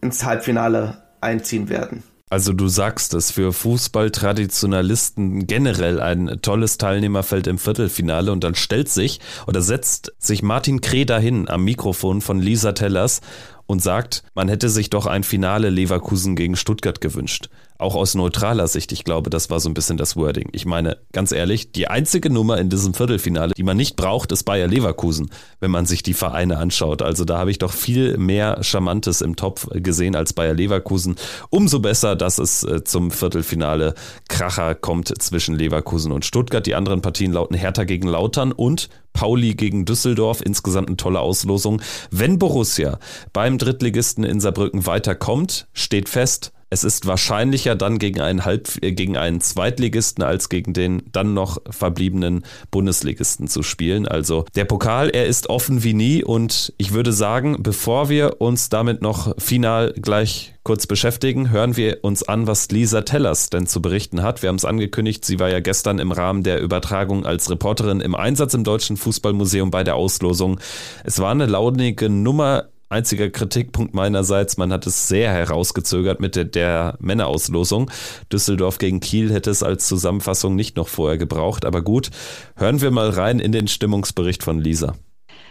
[0.00, 2.02] ins Halbfinale einziehen werden.
[2.32, 8.88] Also du sagst es für Fußballtraditionalisten generell ein tolles Teilnehmerfeld im Viertelfinale und dann stellt
[8.88, 13.20] sich oder setzt sich Martin Kreh hin am Mikrofon von Lisa Tellers
[13.66, 17.50] und sagt, man hätte sich doch ein Finale Leverkusen gegen Stuttgart gewünscht.
[17.80, 20.50] Auch aus neutraler Sicht, ich glaube, das war so ein bisschen das Wording.
[20.52, 24.44] Ich meine, ganz ehrlich, die einzige Nummer in diesem Viertelfinale, die man nicht braucht, ist
[24.44, 27.00] Bayer Leverkusen, wenn man sich die Vereine anschaut.
[27.00, 31.16] Also da habe ich doch viel mehr Charmantes im Topf gesehen als Bayer Leverkusen.
[31.48, 33.94] Umso besser, dass es äh, zum Viertelfinale
[34.28, 36.66] Kracher kommt zwischen Leverkusen und Stuttgart.
[36.66, 40.42] Die anderen Partien lauten Hertha gegen Lautern und Pauli gegen Düsseldorf.
[40.44, 41.80] Insgesamt eine tolle Auslosung.
[42.10, 42.98] Wenn Borussia
[43.32, 48.92] beim Drittligisten in Saarbrücken weiterkommt, steht fest, es ist wahrscheinlicher dann gegen einen Halb äh,
[48.92, 54.06] gegen einen Zweitligisten als gegen den dann noch verbliebenen Bundesligisten zu spielen.
[54.06, 58.68] Also der Pokal, er ist offen wie nie und ich würde sagen, bevor wir uns
[58.68, 63.82] damit noch final gleich kurz beschäftigen, hören wir uns an, was Lisa Tellers denn zu
[63.82, 64.42] berichten hat.
[64.42, 68.14] Wir haben es angekündigt, sie war ja gestern im Rahmen der Übertragung als Reporterin im
[68.14, 70.60] Einsatz im Deutschen Fußballmuseum bei der Auslosung.
[71.02, 76.44] Es war eine launige Nummer einziger Kritikpunkt meinerseits, man hat es sehr herausgezögert mit der,
[76.44, 77.90] der Männerauslosung.
[78.32, 82.10] Düsseldorf gegen Kiel hätte es als Zusammenfassung nicht noch vorher gebraucht, aber gut,
[82.56, 84.94] hören wir mal rein in den Stimmungsbericht von Lisa.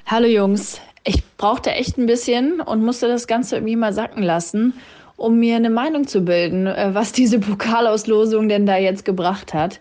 [0.06, 4.73] Hallo Jungs, ich brauchte echt ein bisschen und musste das Ganze irgendwie mal sacken lassen,
[5.15, 9.80] um mir eine Meinung zu bilden, äh, was diese Pokalauslosung denn da jetzt gebracht hat.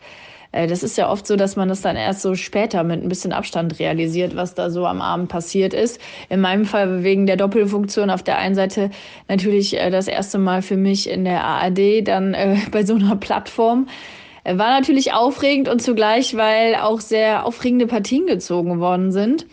[0.53, 3.09] Äh, das ist ja oft so, dass man das dann erst so später mit ein
[3.09, 6.01] bisschen Abstand realisiert, was da so am Abend passiert ist.
[6.29, 8.91] In meinem Fall wegen der Doppelfunktion auf der einen Seite
[9.29, 13.17] natürlich äh, das erste Mal für mich in der ARD, dann äh, bei so einer
[13.17, 13.89] Plattform.
[14.45, 19.47] War natürlich aufregend und zugleich, weil auch sehr aufregende Partien gezogen worden sind.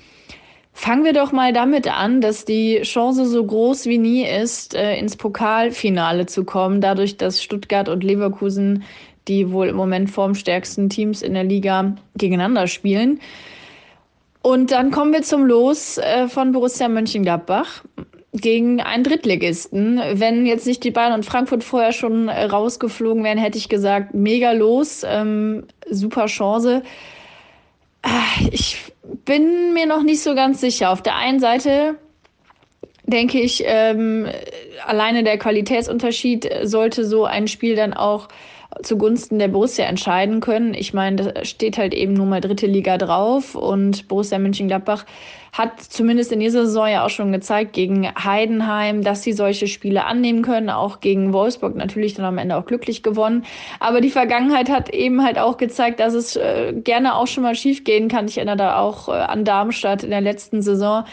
[0.72, 5.18] Fangen wir doch mal damit an, dass die Chance so groß wie nie ist, ins
[5.18, 8.84] Pokalfinale zu kommen, dadurch, dass Stuttgart und Leverkusen
[9.28, 13.20] die wohl im Moment formstärksten Teams in der Liga gegeneinander spielen.
[14.42, 17.84] Und dann kommen wir zum Los äh, von Borussia Mönchengladbach.
[18.42, 20.02] gegen einen Drittligisten.
[20.14, 24.14] Wenn jetzt nicht die Bayern und Frankfurt vorher schon äh, rausgeflogen wären, hätte ich gesagt,
[24.14, 26.84] mega los, ähm, super Chance.
[28.02, 28.78] Ah, ich
[29.26, 30.92] bin mir noch nicht so ganz sicher.
[30.92, 31.96] Auf der einen Seite
[33.06, 34.28] denke ich, ähm,
[34.86, 38.28] alleine der Qualitätsunterschied sollte so ein Spiel dann auch
[38.84, 40.74] zugunsten der Borussia entscheiden können.
[40.74, 45.06] Ich meine, da steht halt eben nur mal dritte Liga drauf und Borussia Mönchengladbach
[45.54, 50.04] hat zumindest in dieser Saison ja auch schon gezeigt gegen Heidenheim, dass sie solche Spiele
[50.04, 53.46] annehmen können, auch gegen Wolfsburg natürlich dann am Ende auch glücklich gewonnen.
[53.80, 57.56] Aber die Vergangenheit hat eben halt auch gezeigt, dass es äh, gerne auch schon mal
[57.56, 58.28] schief gehen kann.
[58.28, 61.06] Ich erinnere da auch äh, an Darmstadt in der letzten Saison.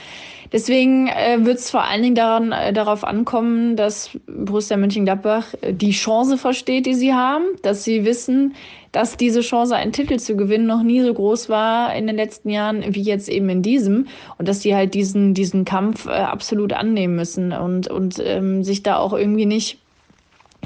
[0.52, 5.72] Deswegen äh, wird es vor allen Dingen daran, äh, darauf ankommen, dass Borussia Mönchengladbach äh,
[5.72, 8.54] die Chance versteht, die sie haben, dass sie wissen,
[8.92, 12.50] dass diese Chance, einen Titel zu gewinnen, noch nie so groß war in den letzten
[12.50, 16.74] Jahren wie jetzt eben in diesem und dass die halt diesen, diesen Kampf äh, absolut
[16.74, 19.78] annehmen müssen und, und ähm, sich da auch irgendwie nicht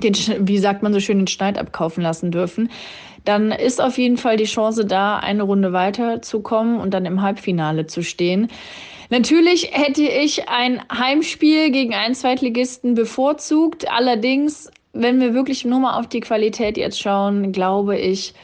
[0.03, 2.71] den, wie sagt man so schön, den Schneid abkaufen lassen dürfen,
[3.25, 7.87] dann ist auf jeden Fall die Chance da, eine Runde weiterzukommen und dann im Halbfinale
[7.87, 8.49] zu stehen.
[9.11, 13.91] Natürlich hätte ich ein Heimspiel gegen einen Zweitligisten bevorzugt.
[13.91, 18.35] Allerdings, wenn wir wirklich nur mal auf die Qualität jetzt schauen, glaube ich,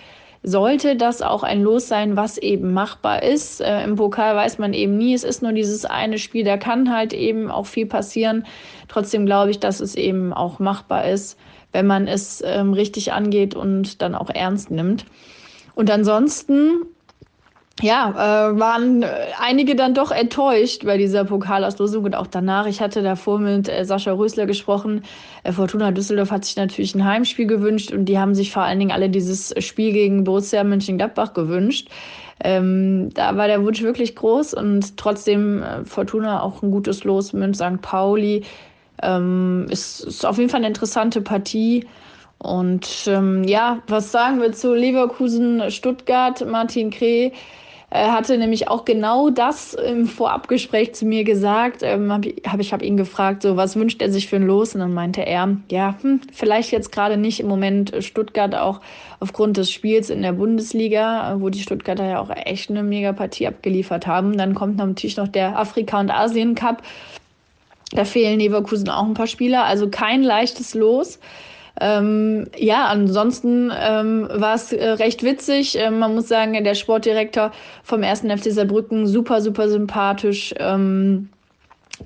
[0.44, 3.60] sollte das auch ein Los sein, was eben machbar ist.
[3.60, 6.92] Äh, Im Pokal weiß man eben nie, es ist nur dieses eine Spiel, da kann
[6.92, 8.44] halt eben auch viel passieren.
[8.88, 11.38] Trotzdem glaube ich, dass es eben auch machbar ist,
[11.70, 15.06] wenn man es ähm, richtig angeht und dann auch ernst nimmt.
[15.74, 16.86] Und ansonsten
[17.80, 19.04] ja, äh, waren
[19.40, 22.66] einige dann doch enttäuscht bei dieser Pokalauslosung und auch danach.
[22.66, 25.02] Ich hatte davor mit äh, Sascha Rösler gesprochen.
[25.42, 28.78] Äh, Fortuna Düsseldorf hat sich natürlich ein Heimspiel gewünscht und die haben sich vor allen
[28.78, 31.88] Dingen alle dieses Spiel gegen Borussia Mönchengladbach gewünscht.
[32.44, 37.32] Ähm, da war der Wunsch wirklich groß und trotzdem äh, Fortuna auch ein gutes Los
[37.32, 37.80] mit St.
[37.80, 38.44] Pauli.
[39.02, 41.86] Ähm, ist, ist auf jeden Fall eine interessante Partie.
[42.38, 47.30] Und ähm, ja, was sagen wir zu Leverkusen, Stuttgart, Martin Kreh?
[47.94, 51.82] Er hatte nämlich auch genau das im Vorabgespräch zu mir gesagt.
[51.82, 54.74] Ähm, hab ich hab, habe ihn gefragt, so was wünscht er sich für ein Los?
[54.74, 58.80] Und dann meinte er, ja, hm, vielleicht jetzt gerade nicht im Moment Stuttgart auch
[59.20, 64.06] aufgrund des Spiels in der Bundesliga, wo die Stuttgarter ja auch echt eine Megapartie abgeliefert
[64.06, 64.38] haben.
[64.38, 66.82] Dann kommt natürlich noch der Afrika- und Asien-Cup.
[67.90, 71.18] Da fehlen Leverkusen auch ein paar Spieler, also kein leichtes Los.
[71.80, 75.76] Ähm, ja, ansonsten ähm, war es äh, recht witzig.
[75.78, 78.20] Ähm, man muss sagen, der Sportdirektor vom 1.
[78.20, 80.54] FC Saarbrücken, super, super sympathisch.
[80.58, 81.28] Ähm,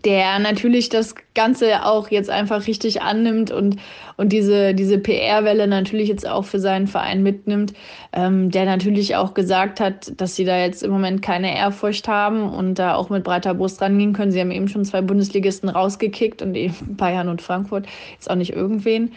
[0.05, 3.77] der natürlich das Ganze auch jetzt einfach richtig annimmt und,
[4.17, 7.73] und diese, diese PR-Welle natürlich jetzt auch für seinen Verein mitnimmt,
[8.13, 12.49] ähm, der natürlich auch gesagt hat, dass sie da jetzt im Moment keine Ehrfurcht haben
[12.49, 14.33] und da auch mit breiter Brust rangehen können.
[14.33, 18.53] Sie haben eben schon zwei Bundesligisten rausgekickt und eben Bayern und Frankfurt, jetzt auch nicht
[18.53, 19.13] irgendwen.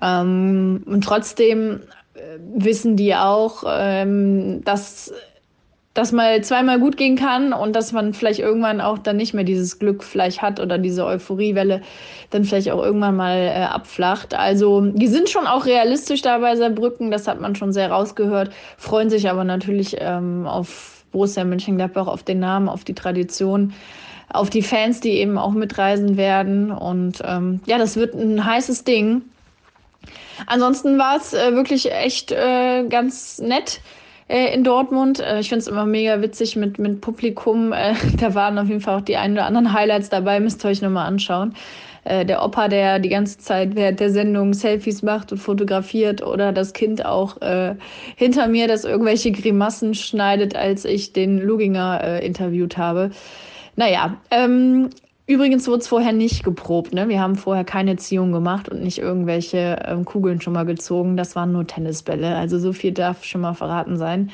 [0.00, 1.80] Ähm, und trotzdem
[2.14, 5.12] äh, wissen die auch, ähm, dass
[5.94, 9.44] das mal zweimal gut gehen kann und dass man vielleicht irgendwann auch dann nicht mehr
[9.44, 11.82] dieses Glück vielleicht hat oder diese Euphoriewelle
[12.30, 14.32] dann vielleicht auch irgendwann mal äh, abflacht.
[14.32, 18.50] Also die sind schon auch realistisch da bei Saarbrücken, das hat man schon sehr rausgehört,
[18.78, 23.74] freuen sich aber natürlich ähm, auf Borussia Mönchengladbach, auf den Namen, auf die Tradition
[24.32, 26.70] auf die Fans, die eben auch mitreisen werden.
[26.70, 29.22] Und ähm, ja, das wird ein heißes Ding.
[30.46, 33.80] Ansonsten war es äh, wirklich echt äh, ganz nett
[34.28, 35.20] äh, in Dortmund.
[35.20, 37.72] Äh, ich finde es immer mega witzig mit, mit Publikum.
[37.72, 40.40] Äh, da waren auf jeden Fall auch die ein oder anderen Highlights dabei.
[40.40, 41.54] Müsst ihr euch nochmal anschauen.
[42.04, 46.52] Äh, der Opa, der die ganze Zeit während der Sendung Selfies macht und fotografiert oder
[46.52, 47.36] das Kind auch
[48.16, 53.10] hinter mir, das irgendwelche Grimassen schneidet, als ich den Luginger interviewt habe.
[53.76, 54.90] Naja, ähm,
[55.26, 56.92] Übrigens wurde es vorher nicht geprobt.
[56.92, 57.08] Ne?
[57.08, 61.16] Wir haben vorher keine Ziehung gemacht und nicht irgendwelche ähm, Kugeln schon mal gezogen.
[61.16, 62.34] Das waren nur Tennisbälle.
[62.36, 64.30] Also so viel darf schon mal verraten sein.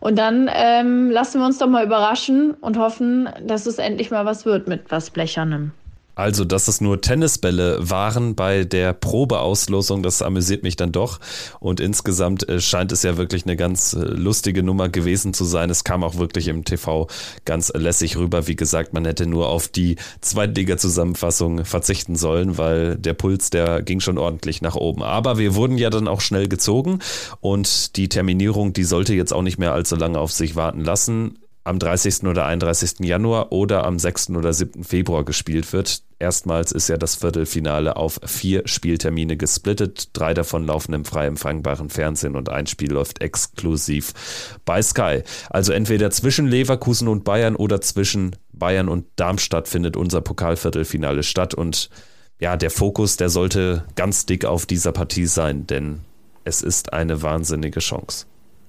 [0.00, 4.24] Und dann ähm, lassen wir uns doch mal überraschen und hoffen, dass es endlich mal
[4.24, 5.72] was wird mit was Blechernem.
[6.16, 11.20] Also, dass es nur Tennisbälle waren bei der Probeauslosung, das amüsiert mich dann doch.
[11.60, 15.68] Und insgesamt äh, scheint es ja wirklich eine ganz äh, lustige Nummer gewesen zu sein.
[15.68, 17.06] Es kam auch wirklich im TV
[17.44, 18.46] ganz lässig rüber.
[18.46, 24.00] Wie gesagt, man hätte nur auf die Zweitliga-Zusammenfassung verzichten sollen, weil der Puls, der ging
[24.00, 25.02] schon ordentlich nach oben.
[25.02, 27.00] Aber wir wurden ja dann auch schnell gezogen
[27.40, 31.38] und die Terminierung, die sollte jetzt auch nicht mehr allzu lange auf sich warten lassen.
[31.66, 32.24] Am 30.
[32.24, 33.00] oder 31.
[33.00, 34.30] Januar oder am 6.
[34.30, 34.84] oder 7.
[34.84, 36.02] Februar gespielt wird.
[36.20, 40.10] Erstmals ist ja das Viertelfinale auf vier Spieltermine gesplittet.
[40.12, 45.22] Drei davon laufen im frei empfangbaren Fernsehen und ein Spiel läuft exklusiv bei Sky.
[45.50, 51.52] Also entweder zwischen Leverkusen und Bayern oder zwischen Bayern und Darmstadt findet unser Pokalviertelfinale statt.
[51.52, 51.90] Und
[52.38, 56.02] ja, der Fokus, der sollte ganz dick auf dieser Partie sein, denn
[56.44, 58.26] es ist eine wahnsinnige Chance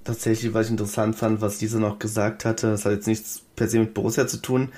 [0.07, 3.67] tatsächlich, was ich interessant fand, was diese noch gesagt hatte, das hat jetzt nichts per
[3.67, 4.69] se mit Borussia zu tun.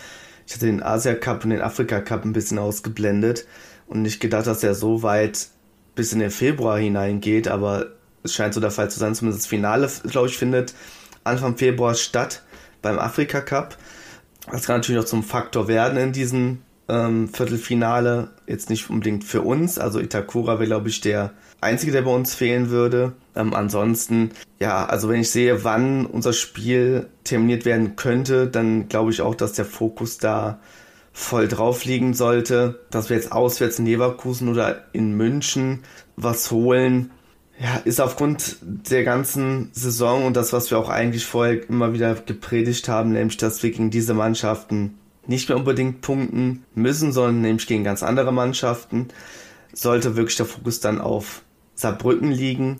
[0.47, 3.45] Ich hatte den Asia Cup und den Afrika Cup ein bisschen ausgeblendet
[3.87, 5.49] und nicht gedacht, dass er so weit
[5.95, 7.87] bis in den Februar hineingeht, aber
[8.23, 10.73] es scheint so der Fall zu sein, zumindest das Finale, glaube ich, findet
[11.23, 12.43] Anfang Februar statt
[12.81, 13.77] beim Afrika Cup.
[14.51, 18.31] Das kann natürlich noch zum Faktor werden in diesem ähm, Viertelfinale.
[18.47, 19.77] Jetzt nicht unbedingt für uns.
[19.77, 23.13] Also Itakura wäre, glaube ich, der einzige, der bei uns fehlen würde.
[23.35, 29.11] Ähm, ansonsten, ja, also wenn ich sehe, wann unser Spiel terminiert werden könnte, dann glaube
[29.11, 30.59] ich auch, dass der Fokus da
[31.11, 35.83] voll drauf liegen sollte, dass wir jetzt auswärts in Leverkusen oder in München
[36.15, 37.11] was holen.
[37.61, 42.15] Ja, ist aufgrund der ganzen Saison und das, was wir auch eigentlich vorher immer wieder
[42.15, 44.97] gepredigt haben, nämlich, dass wir gegen diese Mannschaften
[45.27, 49.09] nicht mehr unbedingt punkten müssen, sondern nämlich gegen ganz andere Mannschaften,
[49.73, 51.41] sollte wirklich der Fokus dann auf
[51.79, 52.79] Saarbrücken liegen,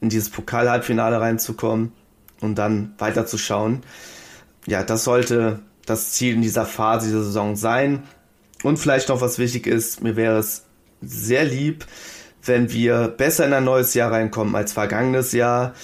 [0.00, 1.92] in dieses Pokal-Halbfinale reinzukommen
[2.40, 3.82] und dann weiterzuschauen.
[4.66, 8.02] Ja, das sollte das Ziel in dieser Phase dieser Saison sein.
[8.62, 10.64] Und vielleicht noch was wichtig ist, mir wäre es
[11.00, 11.86] sehr lieb,
[12.44, 15.74] wenn wir besser in ein neues Jahr reinkommen als vergangenes Jahr,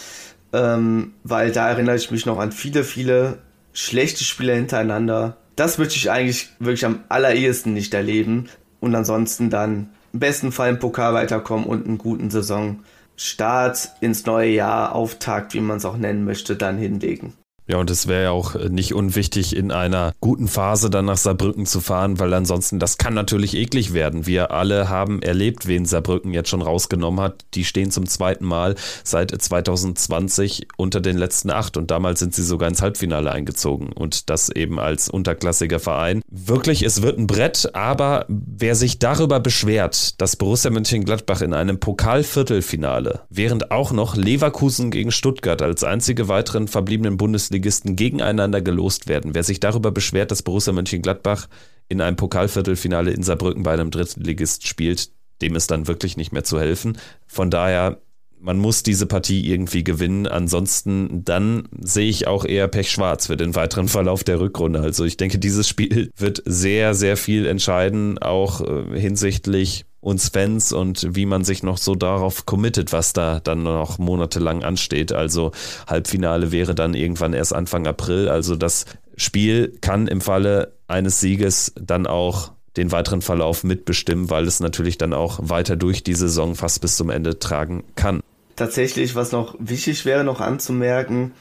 [0.52, 3.38] ähm, weil da erinnere ich mich noch an viele, viele
[3.72, 5.36] schlechte Spiele hintereinander.
[5.54, 8.48] Das würde ich eigentlich wirklich am allerersten nicht erleben.
[8.80, 14.48] Und ansonsten dann im besten Fall im Pokal weiterkommen und einen guten Saisonstart ins neue
[14.48, 17.34] Jahr, Auftakt, wie man es auch nennen möchte, dann hinlegen.
[17.68, 21.66] Ja, und es wäre ja auch nicht unwichtig, in einer guten Phase dann nach Saarbrücken
[21.66, 24.24] zu fahren, weil ansonsten das kann natürlich eklig werden.
[24.24, 27.44] Wir alle haben erlebt, wen Saarbrücken jetzt schon rausgenommen hat.
[27.54, 32.44] Die stehen zum zweiten Mal seit 2020 unter den letzten acht und damals sind sie
[32.44, 36.22] sogar ins Halbfinale eingezogen und das eben als unterklassiger Verein.
[36.30, 41.80] Wirklich, es wird ein Brett, aber wer sich darüber beschwert, dass Borussia Mönchengladbach in einem
[41.80, 49.08] Pokalviertelfinale, während auch noch Leverkusen gegen Stuttgart als einzige weiteren verbliebenen Bundesliga Bundesligisten gegeneinander gelost
[49.08, 49.34] werden.
[49.34, 51.48] Wer sich darüber beschwert, dass Borussia Mönchengladbach
[51.88, 56.44] in einem Pokalviertelfinale in Saarbrücken bei einem Drittligist spielt, dem ist dann wirklich nicht mehr
[56.44, 56.98] zu helfen.
[57.26, 58.00] Von daher,
[58.38, 60.26] man muss diese Partie irgendwie gewinnen.
[60.26, 64.80] Ansonsten, dann sehe ich auch eher Pech schwarz für den weiteren Verlauf der Rückrunde.
[64.80, 70.72] Also ich denke, dieses Spiel wird sehr, sehr viel entscheiden, auch äh, hinsichtlich uns Fans
[70.72, 75.12] und wie man sich noch so darauf committet, was da dann noch monatelang ansteht.
[75.12, 75.50] Also
[75.88, 78.28] Halbfinale wäre dann irgendwann erst Anfang April.
[78.28, 78.84] Also das
[79.16, 84.96] Spiel kann im Falle eines Sieges dann auch den weiteren Verlauf mitbestimmen, weil es natürlich
[84.96, 88.20] dann auch weiter durch die Saison fast bis zum Ende tragen kann.
[88.54, 91.32] Tatsächlich, was noch wichtig wäre, noch anzumerken,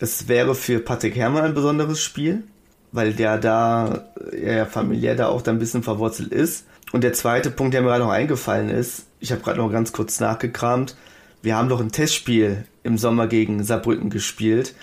[0.00, 2.42] es wäre für Patrick Herrmann ein besonderes Spiel,
[2.90, 6.64] weil der da ja familiär da auch da ein bisschen verwurzelt ist.
[6.92, 9.92] Und der zweite Punkt, der mir gerade noch eingefallen ist, ich habe gerade noch ganz
[9.92, 10.96] kurz nachgekramt,
[11.42, 14.74] wir haben doch ein Testspiel im Sommer gegen Saarbrücken gespielt,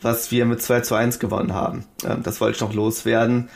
[0.00, 1.86] was wir mit 2 zu 1 gewonnen haben.
[2.04, 3.48] Ähm, das wollte ich noch loswerden.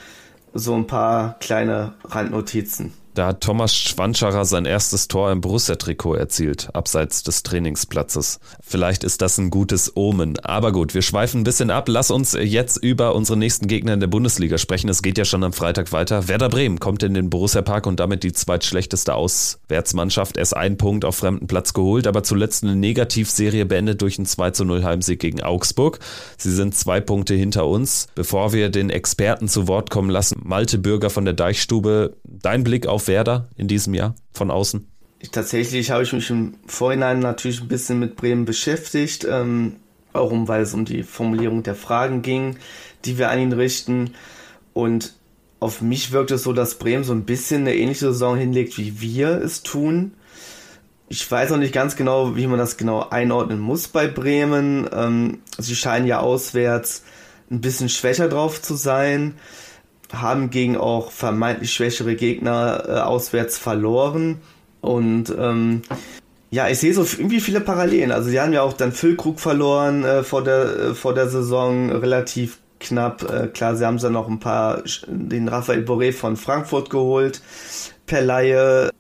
[0.55, 2.95] So ein paar kleine Randnotizen.
[3.19, 8.39] Da hat Thomas Schwanscherer sein erstes Tor im Borussia-Trikot erzielt, abseits des Trainingsplatzes.
[8.61, 10.39] Vielleicht ist das ein gutes Omen.
[10.45, 11.89] Aber gut, wir schweifen ein bisschen ab.
[11.89, 14.89] Lass uns jetzt über unsere nächsten Gegner in der Bundesliga sprechen.
[14.89, 16.29] Es geht ja schon am Freitag weiter.
[16.29, 20.37] Werder Bremen kommt in den Borussia-Park und damit die zweitschlechteste Auswärtsmannschaft.
[20.37, 24.53] Erst ein Punkt auf fremden Platz geholt, aber zuletzt eine Negativserie beendet durch einen 2
[24.53, 25.99] zu 0 Heimsieg gegen Augsburg.
[26.37, 28.07] Sie sind zwei Punkte hinter uns.
[28.15, 32.87] Bevor wir den Experten zu Wort kommen lassen, Malte Bürger von der Deichstube, dein Blick
[32.87, 34.87] auf Werder in diesem Jahr von außen?
[35.21, 39.77] Ich, tatsächlich habe ich mich im Vorhinein natürlich ein bisschen mit Bremen beschäftigt, ähm,
[40.13, 42.57] auch um, weil es um die Formulierung der Fragen ging,
[43.05, 44.15] die wir an ihn richten.
[44.75, 45.15] Und
[45.59, 49.01] auf mich wirkt es so, dass Bremen so ein bisschen eine ähnliche Saison hinlegt, wie
[49.01, 50.13] wir es tun.
[51.09, 54.89] Ich weiß noch nicht ganz genau, wie man das genau einordnen muss bei Bremen.
[54.93, 57.03] Ähm, sie scheinen ja auswärts
[57.51, 59.35] ein bisschen schwächer drauf zu sein
[60.13, 64.41] haben gegen auch vermeintlich schwächere Gegner äh, auswärts verloren.
[64.81, 65.83] Und ähm,
[66.51, 68.11] ja, ich sehe so irgendwie viele Parallelen.
[68.11, 71.91] Also sie haben ja auch dann Füllkrug verloren äh, vor, der, äh, vor der Saison
[71.91, 73.23] relativ knapp.
[73.31, 77.43] Äh, klar, sie haben dann noch ein paar, den Raphael Boré von Frankfurt geholt
[78.07, 78.91] per Laie.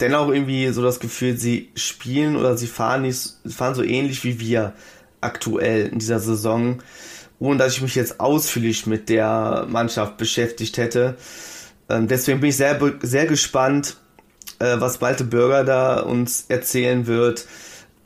[0.00, 4.40] Dennoch irgendwie so das Gefühl, sie spielen oder sie fahren, nicht, fahren so ähnlich wie
[4.40, 4.72] wir
[5.20, 6.82] aktuell in dieser Saison
[7.42, 11.16] ohne dass ich mich jetzt ausführlich mit der Mannschaft beschäftigt hätte.
[11.88, 13.96] Ähm, deswegen bin ich sehr, sehr gespannt,
[14.60, 17.46] äh, was Malte Bürger da uns erzählen wird,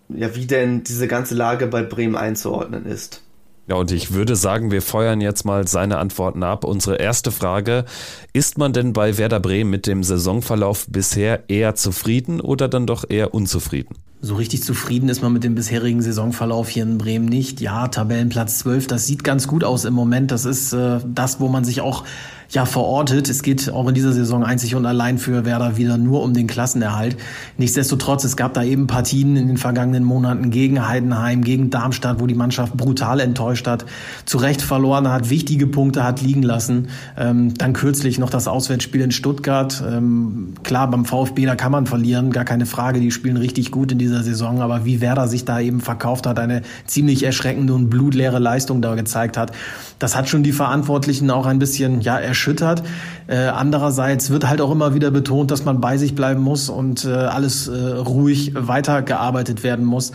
[0.09, 3.26] ja, wie denn diese ganze Lage bei Bremen einzuordnen ist.
[3.69, 6.65] Ja, und ich würde sagen, wir feuern jetzt mal seine Antworten ab.
[6.65, 7.85] Unsere erste Frage,
[8.33, 13.05] ist man denn bei Werder Bremen mit dem Saisonverlauf bisher eher zufrieden oder dann doch
[13.09, 13.97] eher unzufrieden?
[14.23, 17.61] So richtig zufrieden ist man mit dem bisherigen Saisonverlauf hier in Bremen nicht.
[17.61, 20.31] Ja, Tabellenplatz 12, das sieht ganz gut aus im Moment.
[20.31, 22.05] Das ist äh, das, wo man sich auch
[22.51, 23.29] ja verortet.
[23.29, 26.47] Es geht auch in dieser Saison einzig und allein für Werder wieder nur um den
[26.47, 27.17] Klassenerhalt.
[27.59, 32.27] Nichtsdestotrotz, es gab da eben Partien in den vergangenen Monaten gegen Heidenheim, gegen Darmstadt, wo
[32.27, 33.85] die Mannschaft brutal enttäuscht hat,
[34.25, 36.89] zu Recht verloren hat, wichtige Punkte hat liegen lassen.
[37.17, 39.83] Ähm, dann kürzlich noch das Auswärtsspiel in Stuttgart.
[39.87, 43.01] Ähm, klar, beim VfB, da kann man verlieren, gar keine Frage.
[43.01, 44.61] Die spielen richtig gut in dieser Saison.
[44.61, 48.95] Aber wie Werder sich da eben verkauft hat, eine ziemlich erschreckende und blutleere Leistung da
[48.95, 49.53] gezeigt hat,
[49.99, 52.83] das hat schon die Verantwortlichen auch ein bisschen ja erschüttert.
[53.29, 57.05] Äh, andererseits wird halt auch immer wieder betont, dass man bei sich bleiben muss und
[57.07, 60.13] äh, alles äh, ruhig weitergearbeitet werden muss.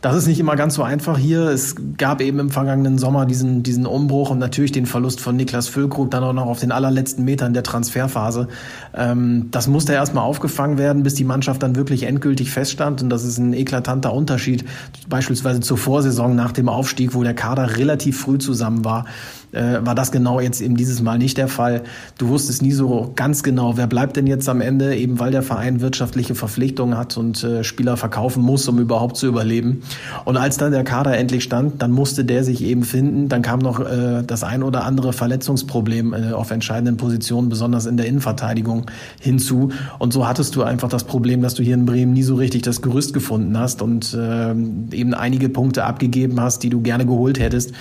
[0.00, 1.48] Das ist nicht immer ganz so einfach hier.
[1.48, 5.66] Es gab eben im vergangenen Sommer diesen, diesen Umbruch und natürlich den Verlust von Niklas
[5.66, 8.46] Füllkrug dann auch noch auf den allerletzten Metern der Transferphase.
[8.94, 13.02] Ähm, das musste erstmal aufgefangen werden, bis die Mannschaft dann wirklich endgültig feststand.
[13.02, 14.64] Und das ist ein eklatanter Unterschied,
[15.08, 19.04] beispielsweise zur Vorsaison nach dem Aufstieg, wo der Kader relativ früh zusammen war
[19.52, 21.82] äh, war das genau jetzt eben dieses Mal nicht der Fall.
[22.18, 25.42] Du wusstest nie so ganz genau, wer bleibt denn jetzt am Ende, eben weil der
[25.42, 29.82] Verein wirtschaftliche Verpflichtungen hat und äh, Spieler verkaufen muss, um überhaupt zu überleben.
[30.24, 33.28] Und als dann der Kader endlich stand, dann musste der sich eben finden.
[33.28, 37.96] Dann kam noch äh, das ein oder andere Verletzungsproblem äh, auf entscheidenden Positionen, besonders in
[37.96, 38.86] der Innenverteidigung
[39.20, 39.70] hinzu.
[39.98, 42.62] Und so hattest du einfach das Problem, dass du hier in Bremen nie so richtig
[42.62, 47.38] das Gerüst gefunden hast und äh, eben einige Punkte abgegeben hast, die du gerne geholt
[47.38, 47.72] hättest.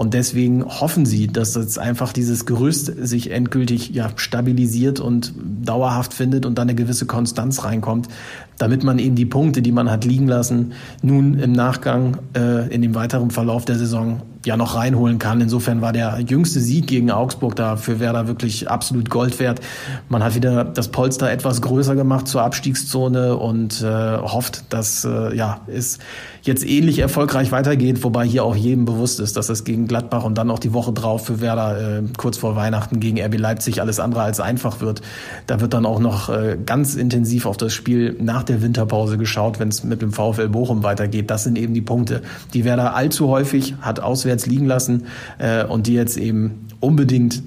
[0.00, 6.14] Und deswegen hoffen sie, dass jetzt einfach dieses Gerüst sich endgültig ja, stabilisiert und dauerhaft
[6.14, 8.08] findet und dann eine gewisse Konstanz reinkommt,
[8.56, 10.72] damit man eben die Punkte, die man hat liegen lassen,
[11.02, 15.40] nun im Nachgang äh, in dem weiteren Verlauf der Saison ja noch reinholen kann.
[15.42, 19.60] Insofern war der jüngste Sieg gegen Augsburg da für Werder wirklich absolut Gold wert.
[20.08, 25.36] Man hat wieder das Polster etwas größer gemacht zur Abstiegszone und äh, hofft, dass äh,
[25.36, 25.98] ja es
[26.42, 30.38] jetzt ähnlich erfolgreich weitergeht, wobei hier auch jedem bewusst ist, dass es gegen Gladbach und
[30.38, 34.00] dann auch die Woche drauf für Werder äh, kurz vor Weihnachten gegen RB Leipzig alles
[34.00, 35.02] andere als einfach wird.
[35.46, 39.60] Da wird dann auch noch äh, ganz intensiv auf das Spiel nach der Winterpause geschaut,
[39.60, 41.30] wenn es mit dem VfL Bochum weitergeht.
[41.30, 42.22] Das sind eben die Punkte,
[42.54, 45.06] die Werder allzu häufig hat auswärts liegen lassen
[45.38, 47.42] äh, und die jetzt eben unbedingt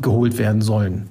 [0.00, 1.08] geholt werden sollen.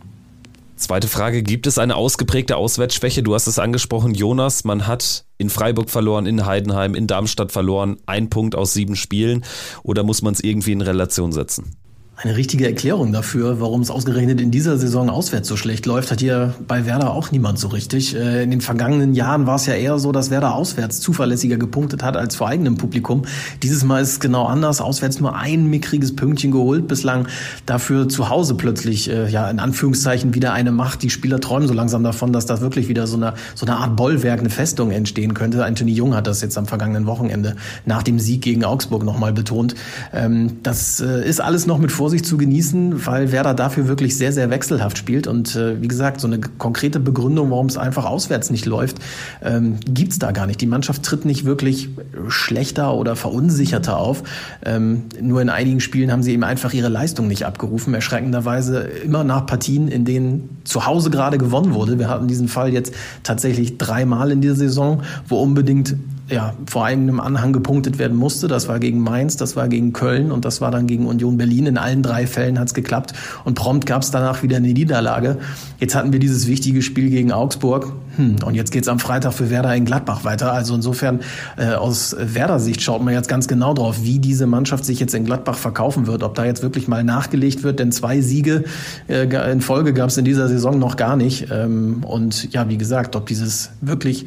[0.78, 3.24] Zweite Frage, gibt es eine ausgeprägte Auswärtsschwäche?
[3.24, 7.98] Du hast es angesprochen, Jonas, man hat in Freiburg verloren, in Heidenheim, in Darmstadt verloren,
[8.06, 9.44] ein Punkt aus sieben Spielen
[9.82, 11.76] oder muss man es irgendwie in Relation setzen?
[12.20, 16.20] Eine richtige Erklärung dafür, warum es ausgerechnet in dieser Saison auswärts so schlecht läuft, hat
[16.20, 18.16] hier bei Werder auch niemand so richtig.
[18.16, 22.02] Äh, in den vergangenen Jahren war es ja eher so, dass Werder auswärts zuverlässiger gepunktet
[22.02, 23.26] hat als vor eigenem Publikum.
[23.62, 24.82] Dieses Mal ist es genau anders.
[24.82, 27.28] Auswärts nur ein mickriges Pünktchen geholt bislang.
[27.68, 31.04] Dafür zu Hause plötzlich, äh, ja, in Anführungszeichen wieder eine Macht.
[31.04, 33.96] Die Spieler träumen so langsam davon, dass da wirklich wieder so eine, so eine Art
[33.96, 35.64] Bollwerk, eine Festung entstehen könnte.
[35.64, 37.56] Anthony Jung hat das jetzt am vergangenen Wochenende
[37.86, 39.76] nach dem Sieg gegen Augsburg nochmal betont.
[40.12, 44.16] Ähm, das äh, ist alles noch mit Vorsicht Vorsicht zu genießen, weil Werder dafür wirklich
[44.16, 45.28] sehr, sehr wechselhaft spielt.
[45.28, 49.00] Und äh, wie gesagt, so eine konkrete Begründung, warum es einfach auswärts nicht läuft,
[49.44, 50.62] ähm, gibt da gar nicht.
[50.62, 51.90] Die Mannschaft tritt nicht wirklich
[52.30, 54.24] schlechter oder verunsicherter auf.
[54.64, 57.94] Ähm, nur in einigen Spielen haben sie eben einfach ihre Leistung nicht abgerufen.
[57.94, 62.00] Erschreckenderweise immer nach Partien, in denen zu Hause gerade gewonnen wurde.
[62.00, 62.94] Wir hatten diesen Fall jetzt
[63.24, 65.98] tatsächlich dreimal in dieser Saison, wo unbedingt
[66.30, 68.48] ja, vor eigenem Anhang gepunktet werden musste.
[68.48, 71.68] Das war gegen Mainz, das war gegen Köln und das war dann gegen Union Berlin.
[71.68, 73.14] In allen drei Fällen hat es geklappt
[73.46, 75.38] und prompt gab es danach wieder eine Niederlage.
[75.80, 79.50] Jetzt hatten wir dieses wichtige Spiel gegen Augsburg hm, und jetzt geht's am Freitag für
[79.50, 80.52] Werder in Gladbach weiter.
[80.52, 81.22] Also insofern
[81.58, 85.24] äh, aus Werder-Sicht schaut man jetzt ganz genau drauf, wie diese Mannschaft sich jetzt in
[85.24, 88.66] Gladbach verkaufen wird, ob da jetzt wirklich mal nachgelegt wird, denn zwei Siege
[89.08, 91.48] äh, in Folge gab es in dieser Saison noch gar nicht.
[91.52, 94.26] Ähm, und ja, wie gesagt, ob dieses wirklich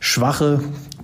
[0.00, 0.60] schwache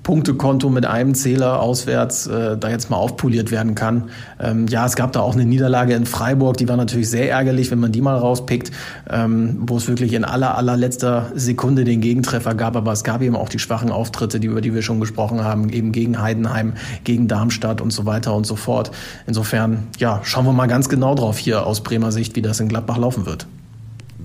[0.07, 4.11] Punktekonto mit einem Zähler auswärts äh, da jetzt mal aufpoliert werden kann.
[4.39, 7.73] Ähm, ja, es gab da auch eine Niederlage in Freiburg, die war natürlich sehr ärgerlich,
[7.73, 8.71] wenn man die mal rauspickt,
[9.11, 13.35] ähm, wo es wirklich in aller, allerletzter Sekunde den Gegentreffer gab, aber es gab eben
[13.35, 17.27] auch die schwachen Auftritte, die, über die wir schon gesprochen haben, eben gegen Heidenheim, gegen
[17.27, 18.93] Darmstadt und so weiter und so fort.
[19.27, 22.69] Insofern, ja, schauen wir mal ganz genau drauf hier aus Bremer Sicht, wie das in
[22.69, 23.49] Gladbach laufen wird.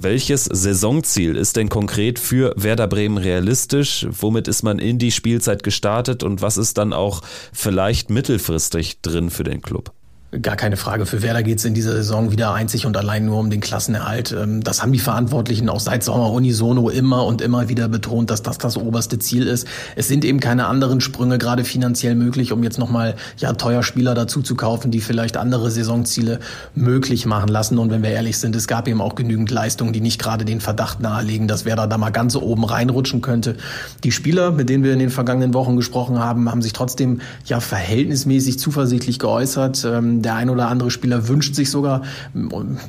[0.03, 4.07] Welches Saisonziel ist denn konkret für Werder Bremen realistisch?
[4.09, 7.21] Womit ist man in die Spielzeit gestartet und was ist dann auch
[7.53, 9.93] vielleicht mittelfristig drin für den Club?
[10.39, 11.05] Gar keine Frage.
[11.05, 14.31] Für Werder geht es in dieser Saison wieder einzig und allein nur um den Klassenerhalt.
[14.31, 18.41] Ähm, das haben die Verantwortlichen auch seit Sommer unisono immer und immer wieder betont, dass
[18.41, 19.67] das das oberste Ziel ist.
[19.97, 24.13] Es sind eben keine anderen Sprünge gerade finanziell möglich, um jetzt nochmal ja, teuer Spieler
[24.15, 26.39] dazu zu kaufen, die vielleicht andere Saisonziele
[26.75, 27.77] möglich machen lassen.
[27.77, 30.61] Und wenn wir ehrlich sind, es gab eben auch genügend Leistungen, die nicht gerade den
[30.61, 33.57] Verdacht nahelegen, dass Werder da mal ganz oben reinrutschen könnte.
[34.05, 37.59] Die Spieler, mit denen wir in den vergangenen Wochen gesprochen haben, haben sich trotzdem ja
[37.59, 42.01] verhältnismäßig zuversichtlich geäußert ähm, der ein oder andere Spieler wünscht sich sogar,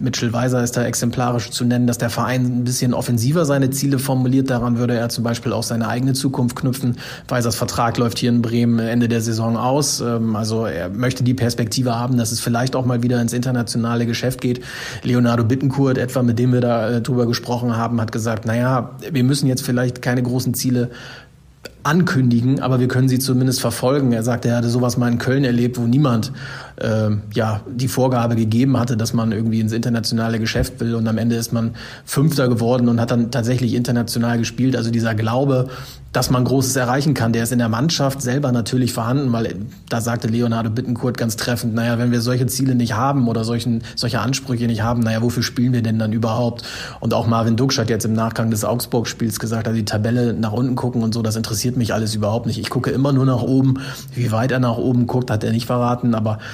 [0.00, 3.98] Mitchell Weiser ist da exemplarisch zu nennen, dass der Verein ein bisschen offensiver seine Ziele
[3.98, 4.50] formuliert.
[4.50, 6.96] Daran würde er zum Beispiel auch seine eigene Zukunft knüpfen.
[7.28, 10.00] Weisers Vertrag läuft hier in Bremen Ende der Saison aus.
[10.00, 14.06] Ähm, also er möchte die Perspektive haben, dass es vielleicht auch mal wieder ins internationale
[14.06, 14.62] Geschäft geht.
[15.02, 19.24] Leonardo Bittencourt etwa, mit dem wir da äh, drüber gesprochen haben, hat gesagt, naja, wir
[19.24, 20.90] müssen jetzt vielleicht keine großen Ziele
[21.84, 24.12] ankündigen, aber wir können sie zumindest verfolgen.
[24.12, 26.32] Er sagte, er hatte sowas mal in Köln erlebt, wo niemand
[26.76, 31.18] äh, ja die Vorgabe gegeben hatte, dass man irgendwie ins internationale Geschäft will und am
[31.18, 34.76] Ende ist man Fünfter geworden und hat dann tatsächlich international gespielt.
[34.76, 35.68] Also dieser Glaube,
[36.12, 37.32] dass man Großes erreichen kann.
[37.32, 39.56] Der ist in der Mannschaft selber natürlich vorhanden, weil
[39.88, 43.82] da sagte Leonardo Bittenkurt ganz treffend, naja, wenn wir solche Ziele nicht haben oder solchen,
[43.96, 46.64] solche Ansprüche nicht haben, naja, wofür spielen wir denn dann überhaupt?
[47.00, 50.52] Und auch Marvin Duksch hat jetzt im Nachgang des Augsburg-Spiels gesagt, also die Tabelle nach
[50.52, 52.58] unten gucken und so, das interessiert mich alles überhaupt nicht.
[52.58, 53.80] Ich gucke immer nur nach oben.
[54.14, 56.38] Wie weit er nach oben guckt, hat er nicht verraten, aber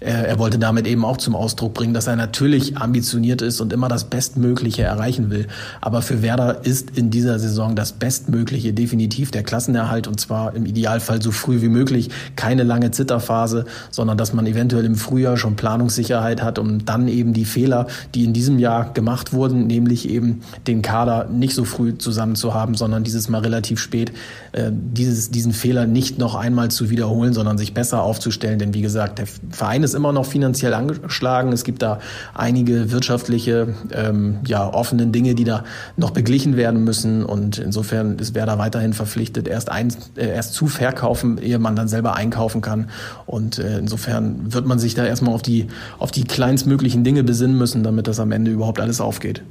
[0.00, 3.88] er, wollte damit eben auch zum Ausdruck bringen, dass er natürlich ambitioniert ist und immer
[3.88, 5.46] das Bestmögliche erreichen will.
[5.80, 10.66] Aber für Werder ist in dieser Saison das Bestmögliche definitiv der Klassenerhalt und zwar im
[10.66, 12.10] Idealfall so früh wie möglich.
[12.36, 17.32] Keine lange Zitterphase, sondern dass man eventuell im Frühjahr schon Planungssicherheit hat, um dann eben
[17.32, 21.96] die Fehler, die in diesem Jahr gemacht wurden, nämlich eben den Kader nicht so früh
[21.96, 24.12] zusammen zu haben, sondern dieses Mal relativ spät,
[24.52, 28.58] äh, dieses, diesen Fehler nicht noch einmal zu wiederholen, sondern sich besser aufzustellen.
[28.58, 31.52] Denn wie gesagt, der Verein ist immer noch finanziell angeschlagen.
[31.52, 32.00] Es gibt da
[32.34, 35.64] einige wirtschaftliche, ähm, ja, offenen Dinge, die da
[35.96, 37.24] noch beglichen werden müssen.
[37.24, 41.88] Und insofern ist Werder weiterhin verpflichtet, erst, ein, äh, erst zu verkaufen, ehe man dann
[41.88, 42.90] selber einkaufen kann.
[43.24, 45.68] Und äh, insofern wird man sich da erstmal auf die,
[45.98, 49.42] auf die kleinstmöglichen Dinge besinnen müssen, damit das am Ende überhaupt alles aufgeht.